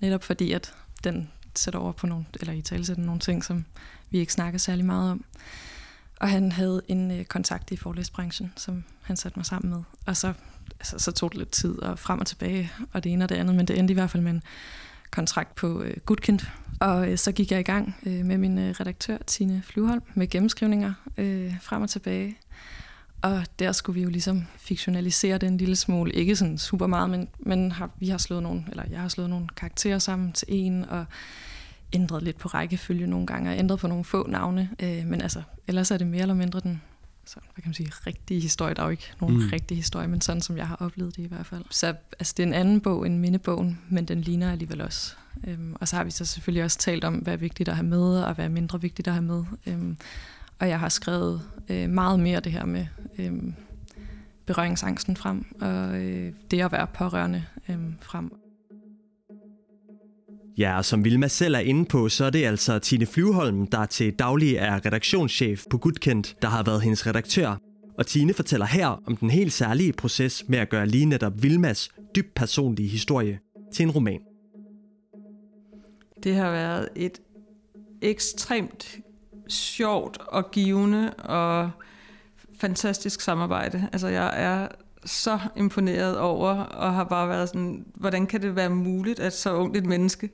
netop 0.00 0.24
fordi, 0.24 0.52
at 0.52 0.74
den 1.04 1.30
sætter 1.56 1.80
over 1.80 1.92
på 1.92 2.06
nogle, 2.06 2.24
eller 2.40 2.52
i 2.52 2.62
tale 2.62 2.84
sætter 2.84 3.02
nogle 3.02 3.20
ting, 3.20 3.44
som 3.44 3.64
vi 4.10 4.18
ikke 4.18 4.32
snakker 4.32 4.58
særlig 4.58 4.84
meget 4.84 5.10
om. 5.10 5.24
Og 6.20 6.28
han 6.28 6.52
havde 6.52 6.82
en 6.88 7.10
øh, 7.10 7.24
kontakt 7.24 7.70
i 7.70 7.76
forlæsbranchen, 7.76 8.52
som 8.56 8.84
han 9.02 9.16
satte 9.16 9.38
mig 9.38 9.46
sammen 9.46 9.70
med. 9.70 9.82
Og 10.06 10.16
så, 10.16 10.32
altså, 10.80 10.98
så 10.98 11.12
tog 11.12 11.30
det 11.30 11.38
lidt 11.38 11.50
tid 11.50 11.78
og 11.78 11.98
frem 11.98 12.20
og 12.20 12.26
tilbage, 12.26 12.72
og 12.92 13.04
det 13.04 13.12
ene 13.12 13.24
og 13.24 13.28
det 13.28 13.34
andet, 13.34 13.54
men 13.54 13.66
det 13.66 13.78
endte 13.78 13.92
i 13.92 13.94
hvert 13.94 14.10
fald 14.10 14.22
med 14.22 14.32
en 14.32 14.42
kontrakt 15.14 15.54
på 15.54 15.82
øh, 15.82 15.96
Gudkind. 16.04 16.40
Og 16.80 17.10
øh, 17.10 17.18
så 17.18 17.32
gik 17.32 17.50
jeg 17.52 17.60
i 17.60 17.62
gang 17.62 17.96
øh, 18.06 18.24
med 18.24 18.38
min 18.38 18.58
øh, 18.58 18.70
redaktør, 18.80 19.16
Tine 19.26 19.62
Flyvholm, 19.64 20.02
med 20.14 20.28
gennemskrivninger 20.28 20.92
øh, 21.16 21.54
frem 21.62 21.82
og 21.82 21.90
tilbage. 21.90 22.36
Og 23.22 23.44
der 23.58 23.72
skulle 23.72 23.94
vi 23.94 24.02
jo 24.02 24.10
ligesom 24.10 24.46
fiktionalisere 24.56 25.38
det 25.38 25.46
en 25.46 25.56
lille 25.56 25.76
smule. 25.76 26.12
Ikke 26.12 26.36
sådan 26.36 26.58
super 26.58 26.86
meget, 26.86 27.10
men, 27.10 27.28
men 27.38 27.72
har, 27.72 27.90
vi 27.98 28.08
har 28.08 28.18
slået 28.18 28.42
nogle, 28.42 28.64
eller 28.70 28.84
jeg 28.90 29.00
har 29.00 29.08
slået 29.08 29.30
nogle 29.30 29.48
karakterer 29.56 29.98
sammen 29.98 30.32
til 30.32 30.48
en, 30.50 30.84
og 30.84 31.04
ændret 31.92 32.22
lidt 32.22 32.38
på 32.38 32.48
rækkefølge 32.48 33.06
nogle 33.06 33.26
gange, 33.26 33.50
og 33.50 33.58
ændret 33.58 33.78
på 33.78 33.86
nogle 33.86 34.04
få 34.04 34.26
navne. 34.26 34.70
Øh, 34.82 35.06
men 35.06 35.20
altså, 35.20 35.42
ellers 35.68 35.90
er 35.90 35.96
det 35.96 36.06
mere 36.06 36.22
eller 36.22 36.34
mindre 36.34 36.60
den 36.60 36.82
så, 37.26 37.40
hvad 37.54 37.62
kan 37.62 37.68
man 37.68 37.74
sige, 37.74 37.90
rigtige 38.06 38.40
historie. 38.40 38.74
Der 38.74 38.82
er 38.82 38.86
jo 38.86 38.90
ikke 38.90 39.12
nogen 39.20 39.36
mm. 39.36 39.48
rigtig 39.52 39.76
historie, 39.76 40.08
men 40.08 40.20
sådan 40.20 40.42
som 40.42 40.56
jeg 40.56 40.68
har 40.68 40.76
oplevet 40.76 41.16
det 41.16 41.22
i 41.22 41.26
hvert 41.26 41.46
fald. 41.46 41.64
Så 41.70 41.94
altså, 42.18 42.34
det 42.36 42.42
er 42.42 42.46
en 42.46 42.54
anden 42.54 42.80
bog 42.80 43.06
end 43.06 43.18
mindebogen, 43.18 43.80
men 43.88 44.04
den 44.04 44.20
ligner 44.20 44.52
alligevel 44.52 44.80
også. 44.80 45.14
Øhm, 45.46 45.76
og 45.80 45.88
så 45.88 45.96
har 45.96 46.04
vi 46.04 46.10
så 46.10 46.24
selvfølgelig 46.24 46.64
også 46.64 46.78
talt 46.78 47.04
om, 47.04 47.14
hvad 47.14 47.32
er 47.32 47.36
vigtigt 47.36 47.68
at 47.68 47.76
have 47.76 47.86
med, 47.86 48.22
og 48.22 48.34
hvad 48.34 48.44
er 48.44 48.48
mindre 48.48 48.80
vigtigt 48.80 49.08
at 49.08 49.14
have 49.14 49.24
med. 49.24 49.44
Øhm, 49.66 49.96
og 50.58 50.68
jeg 50.68 50.80
har 50.80 50.88
skrevet 50.88 51.42
øh, 51.68 51.90
meget 51.90 52.20
mere 52.20 52.40
det 52.40 52.52
her 52.52 52.64
med 52.64 52.86
øh, 53.18 53.32
berøringsangsten 54.46 55.16
frem, 55.16 55.44
og 55.60 56.02
øh, 56.02 56.32
det 56.50 56.60
at 56.60 56.72
være 56.72 56.86
pårørende 56.86 57.44
øh, 57.68 57.78
frem. 58.00 58.32
Ja, 60.58 60.76
og 60.76 60.84
som 60.84 61.04
Vilma 61.04 61.28
selv 61.28 61.54
er 61.54 61.58
inde 61.58 61.84
på, 61.84 62.08
så 62.08 62.24
er 62.24 62.30
det 62.30 62.44
altså 62.44 62.78
Tine 62.78 63.06
Flyvholm, 63.06 63.66
der 63.66 63.86
til 63.86 64.12
daglig 64.12 64.56
er 64.56 64.86
redaktionschef 64.86 65.64
på 65.70 65.78
Gudkendt, 65.78 66.36
der 66.42 66.48
har 66.48 66.62
været 66.62 66.82
hendes 66.82 67.06
redaktør. 67.06 67.56
Og 67.98 68.06
Tine 68.06 68.34
fortæller 68.34 68.66
her 68.66 69.02
om 69.06 69.16
den 69.16 69.30
helt 69.30 69.52
særlige 69.52 69.92
proces 69.92 70.44
med 70.48 70.58
at 70.58 70.68
gøre 70.68 70.86
lige 70.86 71.06
netop 71.06 71.42
Vilmas 71.42 71.88
dybt 72.16 72.34
personlige 72.34 72.88
historie 72.88 73.38
til 73.74 73.82
en 73.82 73.90
roman. 73.90 74.20
Det 76.22 76.34
har 76.34 76.50
været 76.50 76.88
et 76.96 77.20
ekstremt 78.02 78.98
sjovt 79.48 80.18
og 80.18 80.50
givende 80.50 81.14
og 81.14 81.70
fantastisk 82.60 83.20
samarbejde. 83.20 83.88
Altså 83.92 84.08
jeg 84.08 84.32
er 84.36 84.68
så 85.04 85.38
imponeret 85.56 86.18
over, 86.18 86.54
og 86.54 86.94
har 86.94 87.04
bare 87.04 87.28
været 87.28 87.48
sådan, 87.48 87.84
hvordan 87.94 88.26
kan 88.26 88.42
det 88.42 88.56
være 88.56 88.70
muligt, 88.70 89.20
at 89.20 89.32
så 89.32 89.54
ungt 89.54 89.76
et 89.76 89.86
menneske 89.86 90.30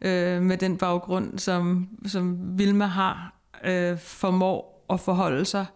øh, 0.00 0.42
med 0.42 0.56
den 0.56 0.76
baggrund, 0.76 1.38
som, 1.38 1.88
som 2.06 2.58
Vilma 2.58 2.84
har, 2.84 3.40
øh, 3.64 3.98
formår 3.98 4.86
at 4.90 5.00
forholde 5.00 5.44
sig 5.44 5.66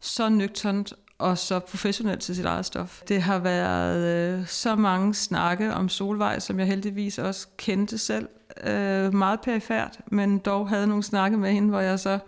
så 0.00 0.28
nøgternt 0.28 0.92
og 1.18 1.38
så 1.38 1.58
professionelt 1.58 2.20
til 2.20 2.36
sit 2.36 2.44
eget 2.44 2.66
stof. 2.66 3.02
Det 3.08 3.22
har 3.22 3.38
været 3.38 4.06
øh, 4.38 4.46
så 4.46 4.76
mange 4.76 5.14
snakke 5.14 5.74
om 5.74 5.88
Solvej, 5.88 6.38
som 6.38 6.58
jeg 6.58 6.66
heldigvis 6.66 7.18
også 7.18 7.46
kendte 7.56 7.98
selv, 7.98 8.28
øh, 8.64 9.14
meget 9.14 9.40
perifært, 9.40 10.00
men 10.06 10.38
dog 10.38 10.68
havde 10.68 10.86
nogle 10.86 11.02
snakke 11.02 11.36
med 11.36 11.52
hende, 11.52 11.68
hvor 11.68 11.80
jeg 11.80 11.98
så 11.98 12.18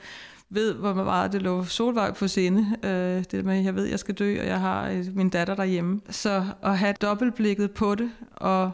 ved, 0.51 0.75
hvor 0.75 0.93
meget 0.93 1.33
det 1.33 1.43
lå 1.43 1.65
Solvej 1.65 2.13
på 2.13 2.29
sinde. 2.29 2.77
Øh, 2.83 3.25
det 3.31 3.45
med, 3.45 3.63
jeg 3.63 3.75
ved, 3.75 3.85
jeg 3.85 3.99
skal 3.99 4.15
dø, 4.15 4.41
og 4.41 4.47
jeg 4.47 4.61
har 4.61 4.89
øh, 4.89 5.07
min 5.15 5.29
datter 5.29 5.55
derhjemme. 5.55 6.01
Så 6.11 6.45
at 6.63 6.79
have 6.79 6.95
dobbeltblikket 7.03 7.71
på 7.71 7.95
det, 7.95 8.11
og 8.33 8.71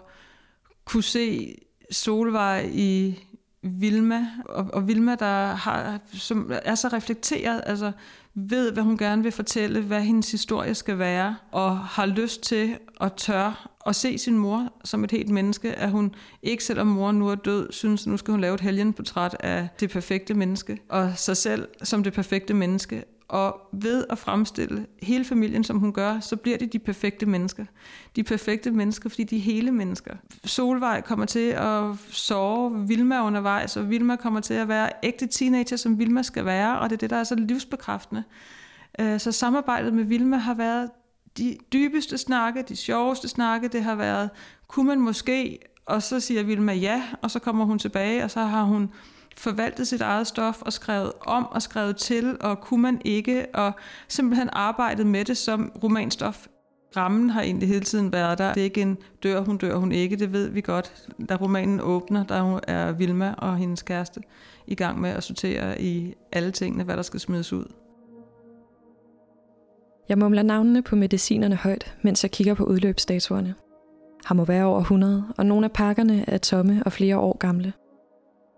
kunne 0.84 1.02
se 1.02 1.54
Solvej 1.90 2.70
i 2.72 3.18
Vilma, 3.62 4.26
og, 4.44 4.66
og 4.72 4.88
Vilma, 4.88 5.14
der 5.14 5.46
har, 5.46 5.98
som 6.12 6.52
er 6.64 6.74
så 6.74 6.88
reflekteret, 6.88 7.62
altså 7.66 7.92
ved, 8.36 8.72
hvad 8.72 8.82
hun 8.82 8.96
gerne 8.96 9.22
vil 9.22 9.32
fortælle, 9.32 9.82
hvad 9.82 10.00
hendes 10.00 10.30
historie 10.30 10.74
skal 10.74 10.98
være, 10.98 11.36
og 11.52 11.78
har 11.78 12.06
lyst 12.06 12.42
til 12.42 12.78
at 13.00 13.12
tør 13.12 13.76
at 13.86 13.96
se 13.96 14.18
sin 14.18 14.38
mor 14.38 14.72
som 14.84 15.04
et 15.04 15.10
helt 15.10 15.30
menneske, 15.30 15.72
at 15.72 15.90
hun 15.90 16.14
ikke 16.42 16.64
selvom 16.64 16.86
mor 16.86 17.12
nu 17.12 17.28
er 17.28 17.34
død, 17.34 17.72
synes, 17.72 18.02
at 18.02 18.06
nu 18.06 18.16
skal 18.16 18.32
hun 18.32 18.40
lave 18.40 18.54
et 18.54 18.60
helgenportræt 18.60 19.36
af 19.40 19.68
det 19.80 19.90
perfekte 19.90 20.34
menneske, 20.34 20.78
og 20.88 21.12
sig 21.16 21.36
selv 21.36 21.68
som 21.82 22.02
det 22.02 22.12
perfekte 22.12 22.54
menneske, 22.54 23.04
og 23.28 23.60
ved 23.72 24.04
at 24.10 24.18
fremstille 24.18 24.86
hele 25.02 25.24
familien, 25.24 25.64
som 25.64 25.78
hun 25.78 25.92
gør, 25.92 26.20
så 26.20 26.36
bliver 26.36 26.58
de 26.58 26.66
de 26.66 26.78
perfekte 26.78 27.26
mennesker. 27.26 27.64
De 28.16 28.22
perfekte 28.22 28.70
mennesker, 28.70 29.08
fordi 29.08 29.24
de 29.24 29.36
er 29.36 29.40
hele 29.40 29.72
mennesker. 29.72 30.14
Solvej 30.44 31.00
kommer 31.00 31.26
til 31.26 31.48
at 31.48 31.84
sove 32.10 32.88
Vilma 32.88 33.26
undervejs, 33.26 33.76
og 33.76 33.90
Vilma 33.90 34.16
kommer 34.16 34.40
til 34.40 34.54
at 34.54 34.68
være 34.68 34.90
ægte 35.02 35.26
teenager, 35.26 35.76
som 35.76 35.98
Vilma 35.98 36.22
skal 36.22 36.44
være, 36.44 36.78
og 36.78 36.90
det 36.90 36.96
er 36.96 36.98
det, 36.98 37.10
der 37.10 37.16
er 37.16 37.24
så 37.24 37.34
livsbekræftende. 37.34 38.24
Øh, 38.98 39.20
så 39.20 39.32
samarbejdet 39.32 39.94
med 39.94 40.04
Vilma 40.04 40.36
har 40.36 40.54
været 40.54 40.90
de 41.38 41.56
dybeste 41.72 42.18
snakke, 42.18 42.62
de 42.62 42.76
sjoveste 42.76 43.28
snakke, 43.28 43.68
det 43.68 43.82
har 43.82 43.94
været, 43.94 44.30
kunne 44.68 44.86
man 44.86 45.00
måske, 45.00 45.58
og 45.86 46.02
så 46.02 46.20
siger 46.20 46.42
Vilma 46.42 46.72
ja, 46.72 47.02
og 47.22 47.30
så 47.30 47.38
kommer 47.38 47.64
hun 47.64 47.78
tilbage, 47.78 48.24
og 48.24 48.30
så 48.30 48.40
har 48.40 48.62
hun 48.62 48.90
forvaltet 49.36 49.88
sit 49.88 50.00
eget 50.00 50.26
stof 50.26 50.62
og 50.62 50.72
skrevet 50.72 51.12
om 51.26 51.46
og 51.46 51.62
skrevet 51.62 51.96
til, 51.96 52.36
og 52.40 52.60
kunne 52.60 52.82
man 52.82 53.00
ikke, 53.04 53.46
og 53.54 53.72
simpelthen 54.08 54.48
arbejdet 54.52 55.06
med 55.06 55.24
det 55.24 55.36
som 55.36 55.72
romanstof. 55.82 56.46
Rammen 56.96 57.30
har 57.30 57.42
egentlig 57.42 57.68
hele 57.68 57.84
tiden 57.84 58.12
været 58.12 58.38
der. 58.38 58.52
Det 58.52 58.60
er 58.60 58.64
ikke 58.64 58.82
en 58.82 58.98
dør, 59.22 59.40
hun 59.40 59.58
dør, 59.58 59.76
hun 59.76 59.92
ikke, 59.92 60.16
det 60.16 60.32
ved 60.32 60.48
vi 60.48 60.60
godt. 60.60 61.08
Da 61.28 61.34
romanen 61.36 61.80
åbner, 61.80 62.24
der 62.24 62.60
er 62.68 62.92
Vilma 62.92 63.34
og 63.38 63.56
hendes 63.56 63.82
kæreste 63.82 64.20
i 64.66 64.74
gang 64.74 65.00
med 65.00 65.10
at 65.10 65.24
sortere 65.24 65.82
i 65.82 66.14
alle 66.32 66.50
tingene, 66.50 66.84
hvad 66.84 66.96
der 66.96 67.02
skal 67.02 67.20
smides 67.20 67.52
ud. 67.52 67.64
Jeg 70.08 70.18
mumler 70.18 70.42
navnene 70.42 70.82
på 70.82 70.96
medicinerne 70.96 71.56
højt, 71.56 71.96
mens 72.02 72.22
jeg 72.24 72.30
kigger 72.30 72.54
på 72.54 72.64
udløbsdatoerne. 72.64 73.54
Har 74.24 74.34
må 74.34 74.44
være 74.44 74.64
over 74.64 74.80
100, 74.80 75.24
og 75.38 75.46
nogle 75.46 75.64
af 75.64 75.72
pakkerne 75.72 76.24
er 76.30 76.38
tomme 76.38 76.82
og 76.86 76.92
flere 76.92 77.18
år 77.18 77.36
gamle. 77.38 77.72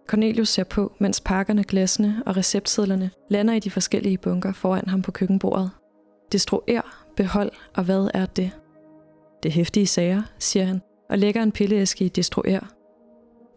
Cornelius 0.09 0.49
ser 0.49 0.65
på, 0.65 0.93
mens 0.99 1.21
pakkerne, 1.21 1.65
glasene 1.65 2.23
og 2.27 2.37
receptsedlerne 2.37 3.11
lander 3.29 3.55
i 3.55 3.59
de 3.59 3.71
forskellige 3.71 4.19
bunker 4.19 4.53
foran 4.53 4.89
ham 4.89 5.03
på 5.03 5.13
køkkenbordet. 5.13 5.71
Destruer, 6.33 7.05
behold 7.17 7.51
og 7.77 7.85
hvad 7.85 8.11
er 8.15 8.27
det? 8.27 8.51
Det 9.43 9.53
hæftige 9.53 9.87
sager, 9.87 10.23
siger 10.39 10.65
han, 10.65 10.81
og 11.11 11.19
lægger 11.19 11.43
en 11.43 11.53
pilleæske 11.53 12.05
i 12.05 12.09
destruer. 12.09 12.61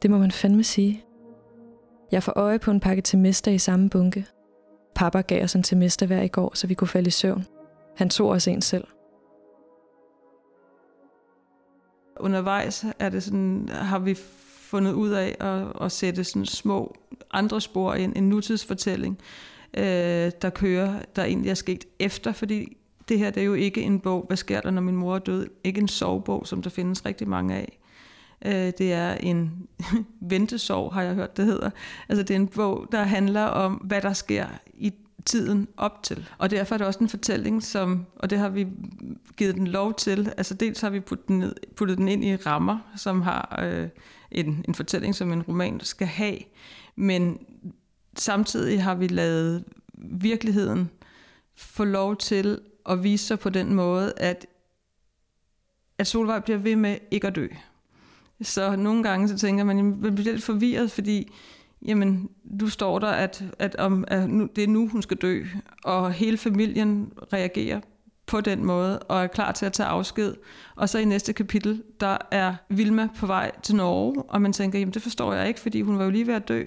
Det 0.01 0.11
må 0.11 0.17
man 0.17 0.31
fandme 0.31 0.63
sige. 0.63 1.03
Jeg 2.11 2.23
får 2.23 2.33
øje 2.35 2.59
på 2.59 2.71
en 2.71 2.79
pakke 2.79 3.01
til 3.01 3.19
mester 3.19 3.51
i 3.51 3.57
samme 3.57 3.89
bunke. 3.89 4.25
Papa 4.95 5.21
gav 5.21 5.43
os 5.43 5.55
en 5.55 5.63
til 5.63 5.77
mester 5.77 6.05
hver 6.05 6.21
i 6.21 6.27
går, 6.27 6.51
så 6.55 6.67
vi 6.67 6.73
kunne 6.73 6.87
falde 6.87 7.07
i 7.07 7.11
søvn. 7.11 7.45
Han 7.97 8.09
tog 8.09 8.29
os 8.29 8.47
en 8.47 8.61
selv. 8.61 8.87
Undervejs 12.19 12.85
er 12.99 13.09
det 13.09 13.23
sådan, 13.23 13.69
har 13.69 13.99
vi 13.99 14.17
fundet 14.71 14.93
ud 14.93 15.09
af 15.09 15.35
at, 15.39 15.85
at 15.85 15.91
sætte 15.91 16.23
sådan 16.23 16.45
små 16.45 16.95
andre 17.31 17.61
spor 17.61 17.93
ind, 17.93 18.13
en 18.15 18.29
nutidsfortælling, 18.29 19.17
øh, 19.77 20.31
der 20.41 20.49
kører, 20.49 20.99
der 21.15 21.23
egentlig 21.23 21.49
er 21.49 21.55
sket 21.55 21.85
efter, 21.99 22.31
fordi 22.31 22.77
det 23.09 23.19
her 23.19 23.29
det 23.29 23.41
er 23.41 23.45
jo 23.45 23.53
ikke 23.53 23.81
en 23.81 23.99
bog, 23.99 24.23
hvad 24.27 24.37
sker 24.37 24.61
der, 24.61 24.71
når 24.71 24.81
min 24.81 24.95
mor 24.95 25.15
er 25.15 25.19
død? 25.19 25.47
Ikke 25.63 25.81
en 25.81 25.87
sovebog, 25.87 26.47
som 26.47 26.61
der 26.61 26.69
findes 26.69 27.05
rigtig 27.05 27.29
mange 27.29 27.55
af. 27.55 27.79
Øh, 28.45 28.73
det 28.77 28.93
er 28.93 29.13
en 29.13 29.67
ventesorg, 30.31 30.93
har 30.93 31.01
jeg 31.01 31.15
hørt, 31.15 31.37
det 31.37 31.45
hedder. 31.45 31.69
Altså 32.09 32.23
det 32.23 32.31
er 32.31 32.39
en 32.39 32.47
bog, 32.47 32.87
der 32.91 33.03
handler 33.03 33.43
om, 33.43 33.73
hvad 33.73 34.01
der 34.01 34.13
sker 34.13 34.45
i 34.73 34.93
tiden 35.25 35.67
op 35.77 36.03
til. 36.03 36.29
Og 36.37 36.51
derfor 36.51 36.75
er 36.75 36.77
det 36.77 36.87
også 36.87 36.99
en 36.99 37.09
fortælling, 37.09 37.63
som, 37.63 38.05
og 38.15 38.29
det 38.29 38.37
har 38.37 38.49
vi 38.49 38.67
givet 39.37 39.55
den 39.55 39.67
lov 39.67 39.93
til, 39.93 40.33
altså 40.37 40.53
dels 40.53 40.81
har 40.81 40.89
vi 40.89 40.99
puttet 40.99 41.27
den, 41.27 41.39
ned, 41.39 41.55
puttet 41.75 41.97
den 41.97 42.07
ind 42.07 42.25
i 42.25 42.35
rammer, 42.35 42.79
som 42.95 43.21
har 43.21 43.59
øh, 43.63 43.89
en, 44.31 44.65
en 44.67 44.75
fortælling, 44.75 45.15
som 45.15 45.33
en 45.33 45.41
roman 45.41 45.79
skal 45.79 46.07
have, 46.07 46.37
men 46.95 47.39
samtidig 48.17 48.83
har 48.83 48.95
vi 48.95 49.07
lavet 49.07 49.63
virkeligheden 49.93 50.89
få 51.55 51.83
lov 51.83 52.17
til 52.17 52.59
at 52.89 53.03
vise 53.03 53.25
sig 53.25 53.39
på 53.39 53.49
den 53.49 53.73
måde, 53.73 54.13
at, 54.17 54.45
at 55.97 56.07
Solvej 56.07 56.39
bliver 56.39 56.57
ved 56.57 56.75
med 56.75 56.97
ikke 57.11 57.27
at 57.27 57.35
dø. 57.35 57.47
Så 58.41 58.75
nogle 58.75 59.03
gange 59.03 59.27
så 59.27 59.37
tænker 59.37 59.63
man, 59.63 59.79
at 59.79 59.85
man 59.85 60.15
bliver 60.15 60.31
lidt 60.31 60.43
forvirret, 60.43 60.91
fordi 60.91 61.31
jamen, 61.85 62.29
du 62.59 62.69
står 62.69 62.99
der, 62.99 63.07
at, 63.07 63.43
at, 63.59 63.75
om, 63.75 64.05
at 64.07 64.29
nu, 64.29 64.47
det 64.55 64.63
er 64.63 64.67
nu, 64.67 64.87
hun 64.87 65.01
skal 65.01 65.17
dø, 65.17 65.43
og 65.83 66.11
hele 66.11 66.37
familien 66.37 67.13
reagerer 67.33 67.81
på 68.25 68.41
den 68.41 68.65
måde, 68.65 68.99
og 68.99 69.23
er 69.23 69.27
klar 69.27 69.51
til 69.51 69.65
at 69.65 69.73
tage 69.73 69.87
afsked. 69.87 70.33
Og 70.75 70.89
så 70.89 70.99
i 70.99 71.05
næste 71.05 71.33
kapitel, 71.33 71.83
der 71.99 72.17
er 72.31 72.55
Vilma 72.69 73.09
på 73.17 73.25
vej 73.25 73.51
til 73.63 73.75
Norge, 73.75 74.23
og 74.23 74.41
man 74.41 74.53
tænker, 74.53 74.79
jamen 74.79 74.93
det 74.93 75.01
forstår 75.01 75.33
jeg 75.33 75.47
ikke, 75.47 75.59
fordi 75.59 75.81
hun 75.81 75.97
var 75.97 76.03
jo 76.03 76.09
lige 76.09 76.27
ved 76.27 76.33
at 76.33 76.47
dø. 76.47 76.63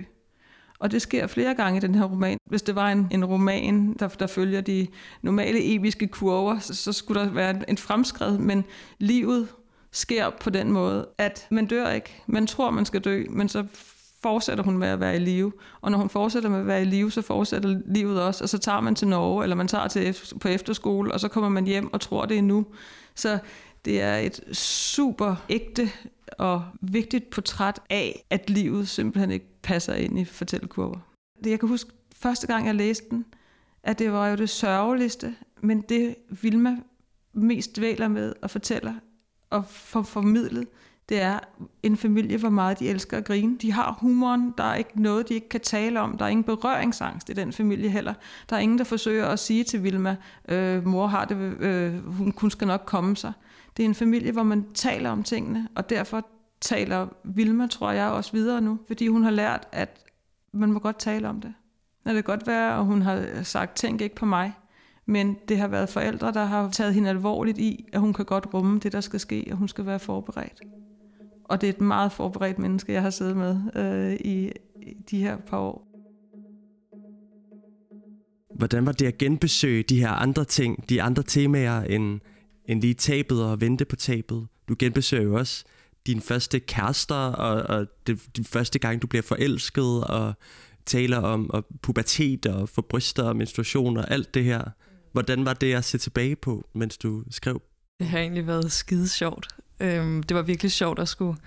Og 0.79 0.91
det 0.91 1.03
sker 1.03 1.27
flere 1.27 1.55
gange 1.55 1.77
i 1.77 1.81
den 1.81 1.95
her 1.95 2.05
roman. 2.05 2.39
Hvis 2.47 2.63
det 2.63 2.75
var 2.75 2.93
en, 2.93 3.09
en 3.11 3.25
roman, 3.25 3.97
der, 3.99 4.09
der 4.09 4.27
følger 4.27 4.61
de 4.61 4.87
normale 5.23 5.75
episke 5.75 6.07
kurver, 6.07 6.59
så, 6.59 6.75
så 6.75 6.93
skulle 6.93 7.21
der 7.21 7.31
være 7.31 7.71
en 7.71 7.79
fremskred, 7.79 8.39
men 8.39 8.65
livet 8.99 9.49
sker 9.93 10.31
på 10.31 10.51
den 10.51 10.73
måde, 10.73 11.09
at 11.19 11.47
man 11.51 11.67
dør 11.67 11.91
ikke. 11.91 12.23
Man 12.27 12.47
tror, 12.47 12.71
man 12.71 12.85
skal 12.85 13.01
dø, 13.01 13.25
men 13.31 13.49
så 13.49 13.65
fortsætter 14.25 14.65
hun 14.65 14.79
med 14.79 14.89
at 14.89 15.01
være 15.01 15.17
i 15.17 15.19
live. 15.19 15.53
Og 15.81 15.91
når 15.91 15.99
hun 15.99 16.09
fortsætter 16.09 16.51
med 16.51 16.61
at 16.61 16.67
være 16.67 16.83
i 16.83 16.85
live, 16.85 17.11
så 17.11 17.23
fortsætter 17.23 17.81
livet 17.87 18.23
også. 18.23 18.45
Og 18.45 18.49
så 18.49 18.59
tager 18.59 18.81
man 18.81 18.95
til 18.95 19.09
Norge, 19.09 19.43
eller 19.43 19.57
man 19.57 19.69
tager 19.69 19.89
til 19.89 20.17
på 20.41 20.49
efterskole, 20.49 21.13
og 21.13 21.21
så 21.21 21.29
kommer 21.29 21.51
man 21.51 21.65
hjem 21.65 21.93
og 21.93 22.01
tror, 22.01 22.25
det 22.25 22.39
er 22.39 22.43
nu. 22.43 22.67
Så 23.15 23.39
det 23.85 24.01
er 24.01 24.17
et 24.17 24.57
super 24.57 25.45
ægte 25.49 25.91
og 26.39 26.65
vigtigt 26.81 27.31
portræt 27.31 27.81
af, 27.91 28.25
at 28.31 28.51
livet 28.51 28.89
simpelthen 28.89 29.31
ikke 29.31 29.47
passer 29.63 29.95
ind 29.95 30.19
i 30.19 30.25
fortællekurver. 30.25 30.99
Jeg 31.47 31.61
kan 31.61 31.69
huske 31.69 31.91
første 32.17 32.47
gang, 32.47 32.67
jeg 32.67 32.75
læste 32.75 33.07
den, 33.11 33.25
at 33.83 33.99
det 33.99 34.13
var 34.13 34.29
jo 34.29 34.37
det 34.37 34.51
sørgeligste, 34.51 35.35
men 35.63 35.81
det 35.81 36.15
Vilma 36.43 36.77
mest 37.33 37.77
dvæler 37.77 38.09
med 38.09 38.33
og 38.43 38.51
fortæller 38.51 38.95
og 39.51 39.65
får 39.67 40.03
formidlet, 40.03 40.67
det 41.09 41.21
er 41.21 41.39
en 41.83 41.97
familie, 41.97 42.39
hvor 42.39 42.49
meget 42.49 42.79
de 42.79 42.89
elsker 42.89 43.17
at 43.17 43.25
grine. 43.25 43.59
De 43.59 43.73
har 43.73 43.99
humoren, 44.01 44.55
der 44.59 44.65
er 44.65 44.75
ikke 44.75 45.03
noget, 45.03 45.29
de 45.29 45.35
ikke 45.35 45.49
kan 45.49 45.61
tale 45.61 46.01
om. 46.01 46.19
Der 46.19 46.25
er 46.25 46.29
ingen 46.29 46.45
berøringsangst 46.45 47.31
i 47.31 47.33
den 47.33 47.53
familie 47.53 47.91
heller. 47.91 48.15
Der 48.51 48.57
er 48.57 48.61
ingen, 48.61 48.79
der 48.79 48.85
forsøger 48.85 49.27
at 49.27 49.39
sige 49.39 49.65
til 49.65 49.83
Vilma, 49.83 50.17
øh, 50.49 50.87
mor 50.87 51.07
har 51.07 51.25
det, 51.25 51.37
øh, 51.61 52.07
hun, 52.07 52.35
hun 52.37 52.51
skal 52.51 52.67
nok 52.67 52.83
komme 52.87 53.17
sig. 53.17 53.33
Det 53.77 53.83
er 53.83 53.89
en 53.89 53.95
familie, 53.95 54.33
hvor 54.33 54.43
man 54.43 54.67
taler 54.75 55.11
om 55.11 55.23
tingene, 55.23 55.69
og 55.75 55.91
derfor 55.91 56.27
taler 56.61 57.07
Vilma, 57.25 57.67
tror 57.67 57.91
jeg, 57.91 58.09
også 58.09 58.33
videre 58.33 58.61
nu, 58.61 58.79
fordi 58.87 59.07
hun 59.07 59.23
har 59.23 59.31
lært, 59.31 59.69
at 59.73 60.05
man 60.53 60.73
må 60.73 60.79
godt 60.79 60.99
tale 60.99 61.29
om 61.29 61.41
det. 61.41 61.55
Det 62.05 62.15
kan 62.15 62.23
godt 62.23 62.47
være, 62.47 62.79
at 62.79 62.85
hun 62.85 63.03
har 63.03 63.43
sagt, 63.43 63.77
tænk 63.77 64.01
ikke 64.01 64.15
på 64.15 64.27
mig, 64.27 64.53
men 65.07 65.37
det 65.49 65.59
har 65.59 65.69
været 65.69 65.89
forældre, 65.89 66.33
der 66.33 66.45
har 66.45 66.71
taget 66.71 66.95
hende 66.95 67.11
alvorligt 67.11 67.59
i, 67.59 67.89
at 67.93 68.01
hun 68.01 68.13
kan 68.13 68.25
godt 68.25 68.55
rumme 68.55 68.79
det, 68.79 68.93
der 68.93 69.01
skal 69.01 69.21
ske, 69.21 69.49
og 69.51 69.57
hun 69.57 69.69
skal 69.69 69.87
være 69.87 69.99
forberedt. 69.99 70.61
Og 71.45 71.61
det 71.61 71.69
er 71.69 71.73
et 71.73 71.81
meget 71.81 72.13
forberedt 72.13 72.59
menneske, 72.59 72.93
jeg 72.93 73.03
har 73.03 73.11
siddet 73.11 73.37
med 73.37 73.61
øh, 73.77 74.13
i, 74.13 74.53
i 74.83 74.95
de 75.11 75.19
her 75.19 75.37
par 75.37 75.59
år. 75.59 75.89
Hvordan 78.55 78.87
var 78.87 78.93
det 78.93 79.07
at 79.07 79.19
genbesøge 79.19 79.83
de 79.83 80.01
her 80.01 80.11
andre 80.11 80.45
ting, 80.45 80.89
de 80.89 81.03
andre 81.03 81.23
temaer, 81.23 81.83
end, 81.83 82.21
end 82.65 82.81
lige 82.81 82.95
tabet 82.95 83.45
og 83.45 83.61
vente 83.61 83.85
på 83.85 83.97
tabet? 83.97 84.47
Du 84.69 84.77
genbesøger 84.79 85.23
jo 85.23 85.35
også 85.35 85.65
din 86.07 86.21
første 86.21 86.61
kærester, 86.61 87.15
og, 87.15 87.79
og 87.79 87.87
det, 88.07 88.37
din 88.37 88.45
første 88.45 88.79
gang, 88.79 89.03
du 89.03 89.07
bliver 89.07 89.23
forelsket, 89.23 90.05
og 90.05 90.35
taler 90.87 91.19
om 91.19 91.51
og 91.51 91.67
pubertet 91.83 92.47
og 92.47 92.69
få 92.69 92.83
bryster 92.83 93.23
og 93.23 93.37
menstruation 93.37 93.97
og 93.97 94.11
alt 94.11 94.35
det 94.35 94.45
her. 94.45 94.63
Hvordan 95.13 95.45
var 95.45 95.53
det 95.53 95.75
at 95.75 95.85
se 95.85 95.99
tilbage 95.99 96.37
på, 96.37 96.69
mens 96.73 96.99
du 96.99 97.25
skrev? 97.31 97.63
Det 98.01 98.07
har 98.07 98.19
egentlig 98.19 98.47
været 98.47 98.73
skide 98.73 99.09
sjovt. 99.09 99.49
Øhm, 99.81 100.23
det 100.23 100.37
var 100.37 100.43
virkelig 100.43 100.73
sjovt 100.73 100.99
at 100.99 101.09
skulle 101.09 101.39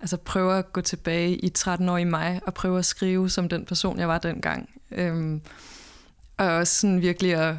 altså 0.00 0.16
prøve 0.16 0.58
at 0.58 0.72
gå 0.72 0.80
tilbage 0.80 1.36
i 1.36 1.48
13 1.48 1.88
år 1.88 1.98
i 1.98 2.04
mig 2.04 2.40
og 2.46 2.54
prøve 2.54 2.78
at 2.78 2.84
skrive 2.84 3.30
som 3.30 3.48
den 3.48 3.64
person, 3.64 3.98
jeg 3.98 4.08
var 4.08 4.18
dengang. 4.18 4.70
Øhm, 4.90 5.42
og 6.36 6.46
også 6.46 6.80
sådan 6.80 7.00
virkelig 7.00 7.34
at, 7.34 7.56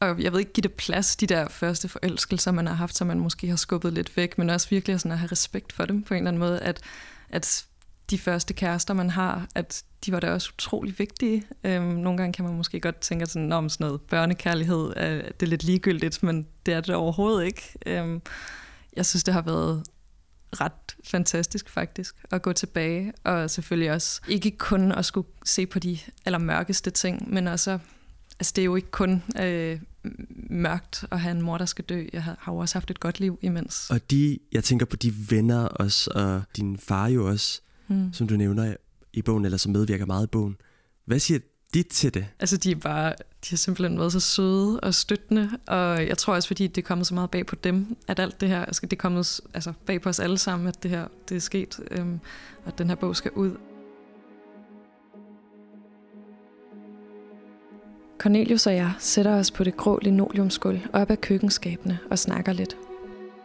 og 0.00 0.22
jeg 0.22 0.32
ved 0.32 0.38
ikke, 0.40 0.52
give 0.52 0.62
det 0.62 0.72
plads, 0.72 1.16
de 1.16 1.26
der 1.26 1.48
første 1.48 1.88
forelskelser, 1.88 2.52
man 2.52 2.66
har 2.66 2.74
haft, 2.74 2.96
som 2.96 3.06
man 3.06 3.20
måske 3.20 3.48
har 3.48 3.56
skubbet 3.56 3.92
lidt 3.92 4.16
væk, 4.16 4.38
men 4.38 4.50
også 4.50 4.68
virkelig 4.70 5.00
sådan 5.00 5.12
at 5.12 5.18
have 5.18 5.32
respekt 5.32 5.72
for 5.72 5.84
dem 5.84 6.02
på 6.02 6.14
en 6.14 6.18
eller 6.18 6.28
anden 6.28 6.40
måde, 6.40 6.60
at, 6.60 6.80
at 7.28 7.66
de 8.10 8.18
første 8.18 8.54
kærester, 8.54 8.94
man 8.94 9.10
har, 9.10 9.46
at 9.54 9.82
de 10.06 10.12
var 10.12 10.20
da 10.20 10.32
også 10.32 10.50
utrolig 10.54 10.98
vigtige. 10.98 11.44
Øhm, 11.64 11.84
nogle 11.84 12.16
gange 12.16 12.32
kan 12.32 12.44
man 12.44 12.54
måske 12.54 12.80
godt 12.80 13.00
tænke 13.00 13.26
sådan, 13.26 13.52
om 13.52 13.68
sådan 13.68 13.86
noget 13.86 14.00
børnekærlighed, 14.00 14.92
øh, 14.96 15.24
det 15.24 15.42
er 15.42 15.46
lidt 15.46 15.64
ligegyldigt, 15.64 16.22
men 16.22 16.46
det 16.66 16.74
er 16.74 16.80
det 16.80 16.94
overhovedet 16.94 17.46
ikke. 17.46 17.72
Øhm, 17.86 18.22
jeg 18.96 19.06
synes, 19.06 19.24
det 19.24 19.34
har 19.34 19.42
været 19.42 19.82
ret 20.52 20.96
fantastisk 21.04 21.68
faktisk 21.68 22.16
at 22.30 22.42
gå 22.42 22.52
tilbage, 22.52 23.12
og 23.24 23.50
selvfølgelig 23.50 23.92
også 23.92 24.20
ikke 24.28 24.50
kun 24.50 24.92
at 24.92 25.04
skulle 25.04 25.28
se 25.44 25.66
på 25.66 25.78
de 25.78 25.98
allermørkeste 26.24 26.90
ting, 26.90 27.32
men 27.32 27.48
også, 27.48 27.78
altså 28.38 28.52
det 28.56 28.62
er 28.62 28.64
jo 28.64 28.76
ikke 28.76 28.90
kun 28.90 29.22
øh, 29.40 29.80
mørkt 30.50 31.04
at 31.10 31.20
have 31.20 31.30
en 31.30 31.42
mor, 31.42 31.58
der 31.58 31.64
skal 31.64 31.84
dø. 31.84 32.06
Jeg 32.12 32.22
har, 32.22 32.36
har 32.40 32.52
jo 32.52 32.58
også 32.58 32.74
haft 32.74 32.90
et 32.90 33.00
godt 33.00 33.20
liv 33.20 33.38
imens. 33.42 33.90
Og 33.90 34.10
de, 34.10 34.38
jeg 34.52 34.64
tænker 34.64 34.86
på 34.86 34.96
de 34.96 35.14
venner 35.30 35.64
også, 35.64 36.10
og 36.14 36.42
din 36.56 36.78
far 36.78 37.06
jo 37.08 37.28
også, 37.28 37.60
mm. 37.88 38.12
som 38.12 38.28
du 38.28 38.36
nævner 38.36 38.74
i 39.12 39.22
bogen, 39.22 39.44
eller 39.44 39.58
som 39.58 39.72
medvirker 39.72 40.06
meget 40.06 40.26
i 40.26 40.30
bogen. 40.30 40.56
Hvad 41.04 41.18
siger 41.18 41.40
de 41.74 41.82
til 41.82 42.14
det? 42.14 42.26
Altså, 42.40 42.56
de 42.56 42.70
er 42.70 42.76
bare, 42.76 43.10
de 43.10 43.50
har 43.50 43.56
simpelthen 43.56 43.98
været 43.98 44.12
så 44.12 44.20
søde 44.20 44.80
og 44.80 44.94
støttende, 44.94 45.50
og 45.66 46.06
jeg 46.06 46.18
tror 46.18 46.34
også, 46.34 46.46
fordi 46.46 46.66
det 46.66 46.82
er 46.82 46.86
kommet 46.86 47.06
så 47.06 47.14
meget 47.14 47.30
bag 47.30 47.46
på 47.46 47.56
dem, 47.56 47.96
at 48.08 48.18
alt 48.18 48.40
det 48.40 48.48
her, 48.48 48.64
altså, 48.64 48.80
det 48.82 48.92
er 48.92 49.00
kommet 49.00 49.40
altså, 49.54 49.72
bag 49.86 50.02
på 50.02 50.08
os 50.08 50.20
alle 50.20 50.38
sammen, 50.38 50.68
at 50.68 50.82
det 50.82 50.90
her 50.90 51.06
det 51.28 51.36
er 51.36 51.40
sket, 51.40 51.80
øhm, 51.90 52.20
og 52.64 52.68
at 52.68 52.78
den 52.78 52.88
her 52.88 52.94
bog 52.94 53.16
skal 53.16 53.30
ud. 53.30 53.56
Cornelius 58.18 58.66
og 58.66 58.74
jeg 58.74 58.92
sætter 58.98 59.34
os 59.34 59.50
på 59.50 59.64
det 59.64 59.76
grå 59.76 59.98
linoleumsgulv 60.02 60.80
op 60.92 61.10
ad 61.10 61.16
køkkenskabene 61.16 61.98
og 62.10 62.18
snakker 62.18 62.52
lidt. 62.52 62.76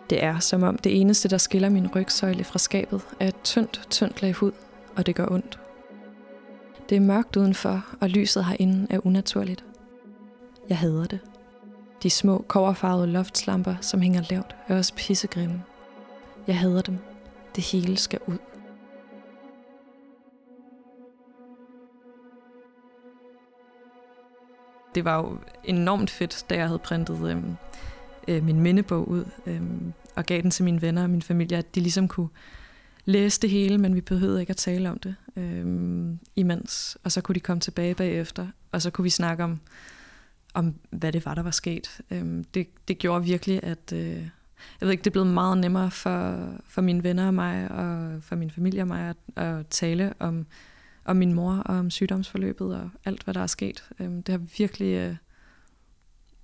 Det 0.10 0.24
er 0.24 0.39
som 0.39 0.63
om 0.63 0.77
det 0.77 1.00
eneste, 1.01 1.29
der 1.29 1.38
skiller 1.38 1.70
min 1.70 1.88
rygsøjle 1.96 2.44
fra 2.44 2.60
skabet, 2.60 3.01
er 3.20 3.27
et 3.27 3.41
tyndt, 3.44 3.82
tyndt 3.89 4.22
lag 4.22 4.34
hud, 4.34 4.51
og 4.96 5.05
det 5.05 5.15
gør 5.15 5.27
ondt. 5.32 5.60
Det 6.89 6.96
er 6.96 7.00
mørkt 7.00 7.36
udenfor, 7.36 7.86
og 8.01 8.10
lyset 8.10 8.46
herinde 8.46 8.88
er 8.89 9.06
unaturligt. 9.06 9.65
Jeg 10.70 10.77
hader 10.77 11.06
det. 11.06 11.20
De 12.04 12.10
små, 12.10 12.46
koverfarvede 12.48 13.08
loftslamper, 13.08 13.75
som 13.82 14.01
hænger 14.01 14.24
lavt, 14.30 14.56
er 14.68 14.77
også 14.77 14.94
pissegrimme. 14.96 15.63
Jeg 16.48 16.60
hader 16.60 16.82
dem. 16.82 16.98
Det 17.56 17.63
hele 17.63 17.98
skal 17.98 18.20
ud. 18.27 18.38
Det 24.96 25.06
var 25.06 25.18
jo 25.18 25.38
enormt 25.63 26.10
fedt, 26.10 26.46
da 26.50 26.56
jeg 26.56 26.68
havde 26.68 26.80
printet 26.80 27.30
øhm, 27.30 27.56
øh, 28.27 28.44
min 28.44 28.60
mindebog 28.60 29.08
ud 29.08 29.25
øh, 29.46 29.62
og 30.15 30.25
gav 30.25 30.42
den 30.42 30.51
til 30.51 30.65
mine 30.65 30.82
venner 30.82 31.04
og 31.04 31.10
min 31.10 31.22
familie, 31.22 31.58
at 31.58 31.75
de 31.75 31.80
ligesom 31.80 32.08
kunne 32.08 32.30
læse 33.06 33.42
det 33.42 33.50
hele, 33.50 33.78
men 33.78 33.96
vi 33.96 34.02
behøvede 34.02 34.40
ikke 34.40 34.52
at 34.52 34.58
tale 34.58 34.90
om 34.90 35.00
det 35.00 35.16
øhm, 35.36 36.20
imens. 36.36 36.98
Og 37.04 37.12
så 37.12 37.22
kunne 37.22 37.36
de 37.36 37.40
komme 37.40 37.62
tilbage 37.62 37.96
bagefter, 37.96 38.48
og 38.72 38.82
så 38.82 38.90
kunne 38.90 39.04
vi 39.04 39.10
snakke 39.10 39.44
om, 39.44 39.60
om 40.54 40.76
hvad 40.90 41.12
det 41.12 41.26
var, 41.26 41.36
der 41.36 41.44
var 41.44 41.52
sket. 41.52 42.02
Øhm, 42.12 42.44
det, 42.44 42.68
det 42.88 42.98
gjorde 42.98 43.26
virkelig, 43.26 43.64
at, 43.64 43.94
øh, 43.94 44.00
jeg 44.80 44.82
ved 44.82 44.92
ikke, 44.92 45.02
det 45.02 45.10
er 45.10 45.12
blevet 45.12 45.28
meget 45.28 45.58
nemmere 45.58 45.92
for, 45.92 46.50
for 46.68 46.82
mine 46.82 47.04
venner 47.04 47.28
og 47.28 47.34
mig, 47.34 47.72
og 47.72 48.24
for 48.24 48.36
min 48.36 48.52
familie 48.52 48.82
og 48.82 48.88
mig, 48.88 49.10
at, 49.10 49.44
at 49.44 49.68
tale 49.68 50.14
om, 50.20 50.46
om 51.06 51.16
min 51.16 51.34
mor, 51.34 51.54
og 51.54 51.76
om 51.76 51.90
sygdomsforløbet, 51.90 52.76
og 52.76 52.90
alt, 53.06 53.24
hvad 53.24 53.34
der 53.34 53.42
er 53.42 53.48
sket. 53.48 53.90
Øhm, 54.00 54.24
det 54.24 54.34
har 54.34 54.42
virkelig, 54.58 54.94
øh, 54.94 55.16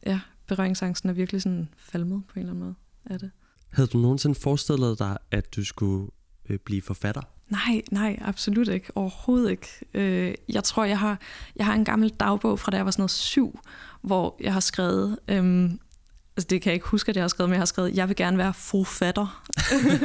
ja, 0.05 0.19
berøringsangsten 0.47 1.09
er 1.09 1.13
virkelig 1.13 1.41
sådan 1.41 1.69
falmet 1.77 2.23
på 2.27 2.33
en 2.35 2.39
eller 2.39 2.51
anden 2.51 2.63
måde 2.63 2.75
af 3.05 3.19
det. 3.19 3.31
Havde 3.69 3.87
du 3.87 3.97
nogensinde 3.97 4.35
forestillet 4.35 4.99
dig, 4.99 5.17
at 5.31 5.55
du 5.55 5.65
skulle 5.65 6.07
øh, 6.49 6.57
blive 6.57 6.81
forfatter? 6.81 7.21
Nej, 7.51 7.81
nej, 7.91 8.19
absolut 8.21 8.67
ikke. 8.67 8.87
Overhovedet 8.95 9.51
ikke. 9.51 9.67
Øh, 9.93 10.33
jeg 10.49 10.63
tror, 10.63 10.83
jeg 10.85 10.99
har, 10.99 11.19
jeg 11.55 11.65
har 11.65 11.73
en 11.73 11.85
gammel 11.85 12.09
dagbog 12.09 12.59
fra 12.59 12.71
da 12.71 12.77
jeg 12.77 12.85
var 12.85 12.91
sådan 12.91 13.01
noget 13.01 13.11
syv, 13.11 13.59
hvor 14.01 14.37
jeg 14.39 14.53
har 14.53 14.59
skrevet, 14.59 15.19
øhm, 15.27 15.79
altså 16.37 16.47
det 16.49 16.61
kan 16.61 16.69
jeg 16.69 16.73
ikke 16.73 16.87
huske, 16.87 17.09
at 17.09 17.15
jeg 17.15 17.23
har 17.23 17.27
skrevet, 17.27 17.49
men 17.49 17.53
jeg 17.53 17.61
har 17.61 17.65
skrevet, 17.65 17.95
jeg 17.95 18.07
vil 18.07 18.15
gerne 18.15 18.37
være 18.37 18.53
forfatter. 18.53 19.43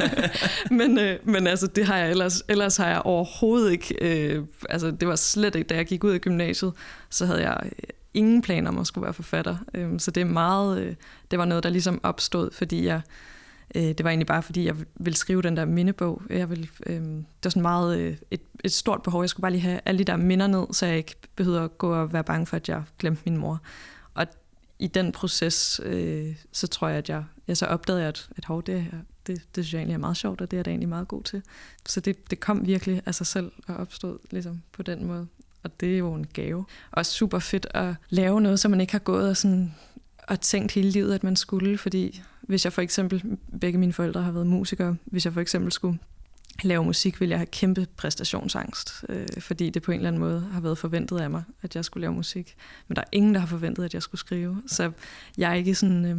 men, 0.78 0.99
øh, 0.99 1.19
men 1.25 1.47
altså, 1.47 1.66
det 1.66 1.87
har 1.87 1.97
jeg 1.97 2.11
ellers, 2.11 2.43
ellers 2.49 2.76
har 2.76 2.88
jeg 2.88 3.02
overhovedet 3.05 3.73
ikke, 3.73 3.95
øh, 4.00 4.45
altså 4.71 4.90
det 4.90 5.09
var 5.09 5.16
slet 5.16 5.55
ikke, 5.55 5.69
da 5.69 5.75
jeg 5.75 5.87
gik 5.87 6.05
ud 6.05 6.11
af 6.11 6.21
gymnasiet, 6.21 6.73
så 7.11 7.26
havde 7.26 7.43
jeg 7.43 7.61
øh, 7.64 7.71
ingen 8.14 8.43
planer 8.43 8.71
om 8.71 8.78
at 8.78 8.87
skulle 8.87 9.02
være 9.05 9.14
forfatter. 9.14 9.57
Øh, 9.75 10.00
så 10.00 10.11
det 10.11 10.21
er 10.21 10.25
meget, 10.25 10.81
øh, 10.81 10.95
det 11.31 11.38
var 11.38 11.45
noget, 11.45 11.64
der 11.64 11.71
ligesom 11.71 12.00
opstod, 12.02 12.50
fordi 12.50 12.85
jeg, 12.85 12.97
øh, 12.97 13.02
Øh, 13.75 13.82
det 13.82 14.04
var 14.04 14.11
egentlig 14.11 14.26
bare, 14.26 14.42
fordi 14.42 14.64
jeg 14.64 14.76
ville 14.94 15.16
skrive 15.16 15.42
den 15.42 15.56
der 15.56 15.64
mindebog. 15.64 16.23
Jeg 16.30 16.50
ville, 16.50 16.68
øh, 16.87 17.02
det 17.02 17.25
var 17.44 17.50
sådan 17.50 17.62
meget 17.62 17.99
øh, 17.99 18.16
et, 18.30 18.40
et 18.64 18.73
stort 18.73 19.02
behov. 19.02 19.23
Jeg 19.23 19.30
skulle 19.30 19.42
bare 19.42 19.52
lige 19.52 19.62
have 19.62 19.80
alle 19.85 19.99
de 19.99 20.04
der 20.04 20.16
minder 20.16 20.46
ned, 20.46 20.66
så 20.73 20.87
jeg 20.87 20.96
ikke 20.96 21.14
behøvede 21.37 21.62
at 21.62 21.78
gå 21.78 21.94
og 21.94 22.12
være 22.12 22.25
bange 22.25 22.46
for, 22.46 22.56
at 22.56 22.68
jeg 22.68 22.82
glemte 22.99 23.23
min 23.26 23.37
mor. 23.37 23.61
Og 24.14 24.26
i 24.78 24.87
den 24.87 25.12
proces, 25.12 25.80
øh, 25.85 26.37
så 26.52 26.66
tror 26.66 26.88
jeg, 26.88 26.99
at 26.99 27.08
jeg, 27.08 27.25
jeg 27.49 27.56
så 27.56 27.66
opdagede, 27.66 28.04
at, 28.04 28.28
at 28.37 28.44
hov, 28.44 28.62
det, 28.62 28.87
det, 29.26 29.42
det 29.54 29.64
synes 29.64 29.73
jeg 29.73 29.78
egentlig 29.78 29.94
er 29.94 29.99
meget 29.99 30.16
sjovt, 30.16 30.40
og 30.40 30.50
det 30.50 30.56
er 30.56 30.58
jeg 30.58 30.64
da 30.64 30.70
egentlig 30.70 30.88
meget 30.88 31.08
god 31.08 31.23
til. 31.23 31.42
Så 31.87 32.00
det, 32.00 32.30
det 32.30 32.40
kom 32.40 32.66
virkelig 32.66 33.02
af 33.06 33.14
sig 33.14 33.26
selv 33.26 33.52
og 33.66 33.76
opstod 33.76 34.18
ligesom 34.30 34.62
på 34.73 34.82
den 34.82 35.04
måde. 35.04 35.26
Og 35.62 35.80
det 35.80 35.94
er 35.94 35.99
jo 35.99 36.14
en 36.14 36.26
gave. 36.26 36.64
Og 36.90 37.06
super 37.06 37.38
fedt 37.38 37.66
at 37.70 37.94
lave 38.08 38.40
noget, 38.40 38.61
som 38.61 38.70
man 38.70 38.80
ikke 38.80 38.92
har 38.92 38.99
gået 38.99 39.28
og, 39.28 39.37
sådan, 39.37 39.75
og 40.28 40.40
tænkt 40.40 40.73
hele 40.73 40.90
livet, 40.90 41.14
at 41.14 41.25
man 41.25 41.37
skulle. 41.37 41.78
Fordi 41.78 42.23
hvis 42.47 42.65
jeg 42.65 42.73
for 42.73 42.83
eksempel, 42.83 43.38
begge 43.61 43.79
mine 43.79 43.93
forældre 43.93 44.23
har 44.23 44.33
været 44.33 44.47
musikere, 44.47 44.97
hvis 45.05 45.25
jeg 45.25 45.33
for 45.33 45.41
eksempel 45.41 45.73
skulle 45.73 45.99
lave 46.62 46.85
musik, 46.85 47.21
ville 47.21 47.31
jeg 47.31 47.38
have 47.38 47.47
kæmpe 47.47 47.87
præstationsangst, 47.97 49.05
øh, 49.09 49.26
fordi 49.38 49.71
det 49.71 49.83
på 49.83 49.93
en 49.93 49.97
eller 49.97 50.09
anden 50.09 50.21
måde 50.21 50.49
har 50.53 50.61
været 50.61 50.79
forventet 50.79 51.19
af 51.19 51.31
mig, 51.31 51.43
at 51.62 51.76
jeg 51.76 51.85
skulle 51.85 52.00
lave 52.00 52.15
musik. 52.15 52.55
Men 52.88 52.97
der 52.97 53.03
er 53.03 53.09
ingen, 53.12 53.35
der 53.35 53.41
har 53.41 53.47
forventet, 53.47 53.85
at 53.85 53.95
jeg 53.95 54.03
skulle 54.03 54.19
skrive. 54.19 54.62
Så 54.67 54.93
jeg 55.38 55.50
er 55.50 55.55
ikke 55.55 55.75
sådan... 55.75 56.05
Øh, 56.05 56.19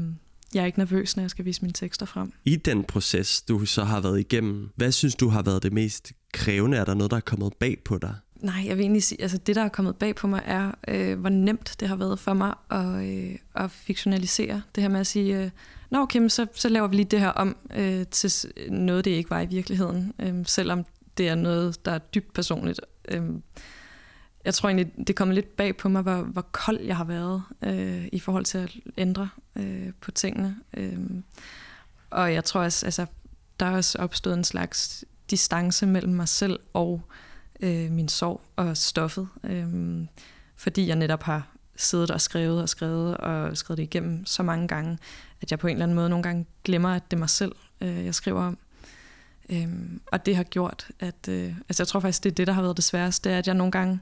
jeg 0.53 0.62
er 0.62 0.65
ikke 0.65 0.79
nervøs, 0.79 1.15
når 1.15 1.24
jeg 1.24 1.29
skal 1.29 1.46
vise 1.46 1.62
mine 1.62 1.74
tekster 1.74 2.05
frem. 2.05 2.34
I 2.46 2.55
den 2.55 2.84
proces, 2.84 3.41
du 3.41 3.65
så 3.65 3.84
har 3.84 4.01
været 4.01 4.19
igennem, 4.19 4.69
hvad 4.75 4.91
synes 4.91 5.15
du 5.15 5.29
har 5.29 5.41
været 5.41 5.63
det 5.63 5.74
mest 5.74 6.13
krævende? 6.34 6.77
Er 6.77 6.86
der 6.86 6.93
noget, 6.93 7.12
der 7.12 7.17
er 7.17 7.22
kommet 7.22 7.53
bag 7.60 7.77
på 7.86 7.98
dig? 7.98 8.15
Nej, 8.36 8.63
jeg 8.65 8.77
vil 8.77 8.84
egentlig 8.84 9.03
sige, 9.03 9.22
altså 9.22 9.38
det, 9.38 9.55
der 9.55 9.63
er 9.63 9.69
kommet 9.69 9.96
bag 9.96 10.15
på 10.15 10.27
mig, 10.27 10.41
er, 10.46 10.72
øh, 10.88 11.19
hvor 11.19 11.29
nemt 11.29 11.75
det 11.79 11.88
har 11.88 11.96
været 11.96 12.19
for 12.19 12.34
mig 12.34 12.53
at, 12.72 13.07
øh, 13.07 13.36
at 13.55 13.72
fiktionalisere. 13.72 14.62
Det 14.75 14.84
her 14.84 14.89
med 14.89 15.00
at 15.00 15.07
sige, 15.07 15.43
øh, 15.43 15.50
nå 15.89 16.01
okay, 16.01 16.27
så, 16.27 16.48
så 16.53 16.70
laver 16.70 16.88
vi 16.88 16.96
lige 16.96 17.06
det 17.06 17.20
her 17.20 17.29
om 17.29 17.58
øh, 17.75 18.06
til 18.12 18.32
noget, 18.70 19.06
det 19.06 19.12
ikke 19.12 19.29
var 19.29 19.41
i 19.41 19.46
virkeligheden, 19.46 20.13
øh, 20.20 20.46
selvom 20.46 20.86
det 21.17 21.27
er 21.27 21.36
noget, 21.36 21.86
der 21.86 21.91
er 21.91 21.98
dybt 21.98 22.34
personligt. 22.34 22.82
Øh, 23.08 23.24
jeg 24.46 24.53
tror 24.53 24.70
egentlig, 24.70 25.08
det 25.08 25.15
kommer 25.15 25.36
lidt 25.36 25.56
bag 25.56 25.77
på 25.77 25.89
mig, 25.89 26.01
hvor, 26.01 26.22
hvor 26.22 26.41
kold 26.41 26.79
jeg 26.79 26.98
har 26.98 27.03
været 27.03 27.44
øh, 27.63 28.08
i 28.12 28.20
forhold 28.20 28.46
til 28.46 28.58
at 28.58 28.75
ændre 28.98 29.29
øh, 29.56 29.91
på 30.01 30.12
tingene. 30.12 30.58
Øh, 30.77 31.00
og 32.10 32.34
jeg 32.34 32.44
tror 32.44 32.62
også, 32.62 32.86
altså, 32.86 33.06
der 33.60 33.65
er 33.65 33.75
også 33.75 33.98
opstået 33.98 34.38
en 34.38 34.44
slags 34.44 35.06
distance 35.29 35.86
mellem 35.86 36.13
mig 36.13 36.27
selv 36.27 36.60
og 36.74 37.01
øh, 37.60 37.91
min 37.91 38.08
sorg 38.08 38.41
og 38.56 38.77
stoffet. 38.77 39.28
Øh, 39.43 39.67
fordi 40.56 40.88
jeg 40.88 40.95
netop 40.95 41.23
har 41.23 41.57
siddet 41.77 42.11
og 42.11 42.21
skrevet 42.21 42.61
og 42.61 42.69
skrevet 42.69 43.17
og 43.17 43.57
skrevet 43.57 43.77
det 43.77 43.83
igennem 43.83 44.25
så 44.25 44.43
mange 44.43 44.67
gange, 44.67 44.97
at 45.41 45.51
jeg 45.51 45.59
på 45.59 45.67
en 45.67 45.73
eller 45.73 45.85
anden 45.85 45.95
måde 45.95 46.09
nogle 46.09 46.23
gange 46.23 46.45
glemmer, 46.63 46.89
at 46.89 47.11
det 47.11 47.17
er 47.17 47.19
mig 47.19 47.29
selv, 47.29 47.51
øh, 47.81 48.05
jeg 48.05 48.15
skriver 48.15 48.43
om. 48.43 48.57
Øhm, 49.49 50.01
og 50.11 50.25
det 50.25 50.35
har 50.35 50.43
gjort, 50.43 50.87
at... 50.99 51.27
Øh, 51.29 51.53
altså 51.69 51.83
jeg 51.83 51.87
tror 51.87 51.99
faktisk, 51.99 52.23
det 52.23 52.31
er 52.31 52.35
det, 52.35 52.47
der 52.47 52.53
har 52.53 52.61
været 52.61 52.77
det 52.77 52.85
sværeste, 52.85 53.29
det 53.29 53.35
er, 53.35 53.39
at 53.39 53.47
jeg 53.47 53.55
nogle 53.55 53.71
gange... 53.71 53.99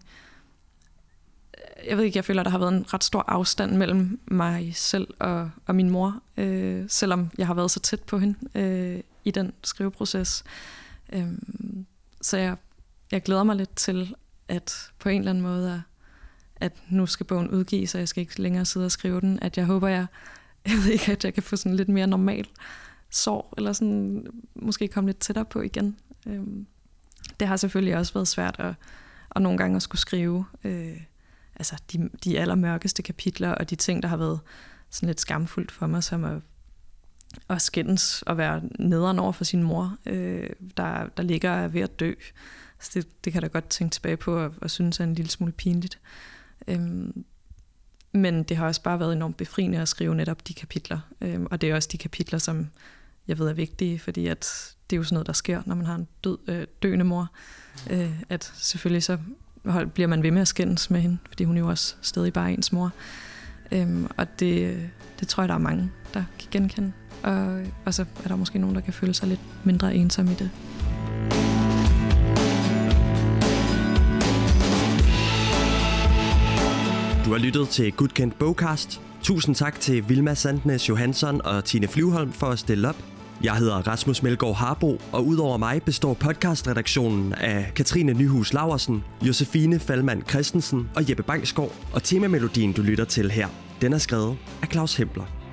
Øh, 1.58 1.88
jeg 1.90 1.98
ved 1.98 2.04
ikke, 2.04 2.18
jeg 2.18 2.26
føler, 2.26 2.42
at 2.42 2.46
der 2.46 2.52
har 2.52 2.58
været 2.58 2.74
en 2.74 2.94
ret 2.94 3.04
stor 3.04 3.24
afstand 3.28 3.78
mellem 3.78 4.20
mig 4.28 4.72
selv 4.76 5.08
og, 5.20 5.50
og 5.66 5.76
min 5.76 5.90
mor, 5.90 6.22
øh, 6.38 6.86
selvom 6.88 7.32
jeg 7.38 7.48
har 7.48 7.54
været 7.54 7.72
så 7.72 7.80
tæt 7.80 8.02
på 8.02 8.18
hende 8.18 8.36
øh, 8.56 9.02
i 9.24 9.32
den 9.32 9.54
skriveproces. 9.64 10.44
Øhm, 11.14 11.86
så 12.22 12.38
jeg, 12.38 12.58
jeg 13.12 13.24
glæder 13.24 13.44
mig 13.44 13.56
lidt 13.56 13.76
til, 13.76 14.16
at 14.48 14.92
på 15.00 15.10
en 15.10 15.20
eller 15.20 15.30
anden 15.30 15.44
måde, 15.44 15.74
at 15.74 15.80
at 16.66 16.74
nu 16.90 17.06
skal 17.06 17.26
bogen 17.26 17.50
udgives, 17.50 17.96
og 17.96 18.00
jeg 18.00 18.08
skal 18.08 18.22
ikke 18.22 18.42
længere 18.42 18.66
sidde 18.66 18.86
og 18.86 18.92
skrive 18.92 19.22
den, 19.22 19.40
at 19.42 19.58
jeg 19.58 19.66
håber, 19.66 19.88
jeg 19.88 20.06
jeg 20.68 20.76
ved 20.76 20.92
ikke, 20.92 21.12
at 21.12 21.26
jeg 21.26 21.34
kan 21.34 21.44
få 21.44 21.56
sådan 21.56 21.76
lidt 21.76 21.90
mere 21.90 22.08
normal 22.08 22.48
sorg, 23.10 23.54
eller 23.58 23.74
sådan 23.74 24.28
måske 24.56 24.88
komme 24.88 25.10
lidt 25.10 25.20
tættere 25.20 25.46
på 25.46 25.62
igen. 25.62 25.98
Øhm, 26.28 26.66
det 27.40 27.48
har 27.48 27.58
selvfølgelig 27.58 27.98
også 27.98 28.14
været 28.14 28.28
svært 28.28 28.56
at, 28.60 28.74
at 29.36 29.42
nogle 29.42 29.58
gange 29.58 29.76
at 29.76 29.82
skulle 29.82 30.02
skrive 30.02 30.46
øh, 30.64 30.98
altså 31.56 31.76
de, 31.92 32.10
de 32.24 32.40
allermørkeste 32.40 33.04
kapitler, 33.04 33.52
og 33.52 33.70
de 33.70 33.76
ting, 33.76 34.04
der 34.04 34.10
har 34.10 34.18
været 34.18 34.40
sådan 34.90 35.08
lidt 35.08 35.22
skamfuldt 35.22 35.72
for 35.72 35.88
mig, 35.88 36.04
som 36.04 36.24
at, 36.24 36.42
at 37.50 37.62
skændes 37.62 38.22
og 38.22 38.38
være 38.38 38.62
nederen 38.80 39.20
over 39.20 39.32
for 39.32 39.44
sin 39.44 39.64
mor, 39.64 39.98
øh, 40.06 40.50
der, 40.78 41.08
der 41.18 41.24
ligger 41.24 41.50
er 41.50 41.68
ved 41.68 41.82
at 41.82 42.00
dø. 42.00 42.14
Så 42.80 42.92
det, 42.94 43.26
det 43.26 43.34
kan 43.34 43.42
jeg 43.42 43.52
da 43.52 43.54
godt 43.54 43.70
tænke 43.70 43.94
tilbage 43.94 44.18
på 44.18 44.38
og, 44.38 44.54
og 44.62 44.72
synes 44.72 45.00
er 45.00 45.04
en 45.04 45.16
lille 45.16 45.32
smule 45.32 45.52
pinligt. 45.52 46.00
Øhm, 46.68 47.26
men 48.12 48.44
det 48.44 48.58
har 48.58 48.66
også 48.66 48.82
bare 48.82 49.00
været 49.00 49.14
enormt 49.14 49.38
befriende 49.38 49.80
at 49.80 49.88
skrive 49.88 50.16
netop 50.16 50.48
de 50.48 50.54
kapitler. 50.54 51.00
Øhm, 51.22 51.48
og 51.52 51.62
det 51.62 51.70
er 51.70 51.76
også 51.76 51.90
de 51.92 51.98
kapitler, 51.98 52.40
som 52.40 52.68
jeg 53.28 53.40
ved 53.40 53.48
er 53.48 53.54
vigtige, 53.54 54.00
fordi 54.00 54.28
at 54.28 54.76
det 54.90 54.96
er 54.96 54.98
jo 54.98 55.04
sådan 55.04 55.16
noget, 55.16 55.28
der 55.28 55.34
sker, 55.34 55.62
når 55.66 55.76
man 55.76 55.86
har 55.86 55.96
en 55.96 56.08
død, 56.24 56.38
øh, 56.48 56.68
døende 56.84 57.06
mor. 57.06 57.32
Øh, 57.90 58.22
at 58.30 58.54
selvfølgelig 58.56 59.04
så 59.04 59.18
bliver 59.94 60.08
man 60.08 60.24
ved 60.24 60.32
med 60.32 60.42
at 60.42 60.48
skændes 60.48 60.90
med 60.90 61.02
hende, 61.02 61.18
fordi 61.28 61.44
hun 61.44 61.58
er 61.58 61.62
jo 61.62 61.68
også 61.68 61.96
stadig 62.02 62.34
bare 62.34 62.54
ens 62.54 62.72
mor. 62.72 62.92
Øhm, 63.72 64.08
og 64.18 64.40
det, 64.40 64.90
det 65.20 65.28
tror 65.28 65.44
jeg, 65.44 65.50
der 65.50 65.56
er 65.56 65.60
mange, 65.60 65.92
der 66.14 66.24
kan 66.40 66.48
genkende. 66.52 66.94
Og, 67.24 67.64
og 67.86 67.94
så 67.94 68.06
er 68.24 68.28
der 68.28 68.36
måske 68.36 68.60
nogen, 68.60 68.76
der 68.76 68.82
kan 68.82 68.94
føle 68.94 69.14
sig 69.14 69.28
lidt 69.28 69.42
mindre 69.66 69.96
ensom 69.96 70.28
i 70.28 70.34
det. 70.34 70.52
Har 77.36 77.40
lyttet 77.40 77.70
til 77.70 77.92
Gudkendt 77.92 78.40
Bogcast. 78.40 79.02
Tusind 79.24 79.56
tak 79.56 79.80
til 79.80 80.10
Vilma 80.10 80.34
Sandnes 80.34 80.90
Johansson 80.90 81.42
og 81.46 81.66
Tine 81.66 81.88
Flyvholm 81.88 82.32
for 82.32 82.48
at 82.48 82.60
stille 82.60 82.90
op. 82.90 82.96
Jeg 83.44 83.56
hedder 83.56 83.76
Rasmus 83.76 84.24
Melgaard 84.24 84.56
Harbo, 84.56 85.02
og 85.12 85.28
udover 85.28 85.58
mig 85.58 85.84
består 85.84 86.14
podcastredaktionen 86.14 87.34
af 87.34 87.72
Katrine 87.76 88.14
Nyhus 88.14 88.54
Laversen, 88.54 89.04
Josefine 89.22 89.80
Falmand 89.80 90.24
Christensen 90.30 90.90
og 90.96 91.10
Jeppe 91.10 91.24
Bangsgaard, 91.24 91.76
og 91.94 92.04
temamelodien, 92.04 92.74
du 92.74 92.82
lytter 92.82 93.06
til 93.06 93.32
her, 93.32 93.48
den 93.82 93.94
er 93.94 93.98
skrevet 93.98 94.38
af 94.62 94.68
Claus 94.72 94.96
Hempler. 94.96 95.45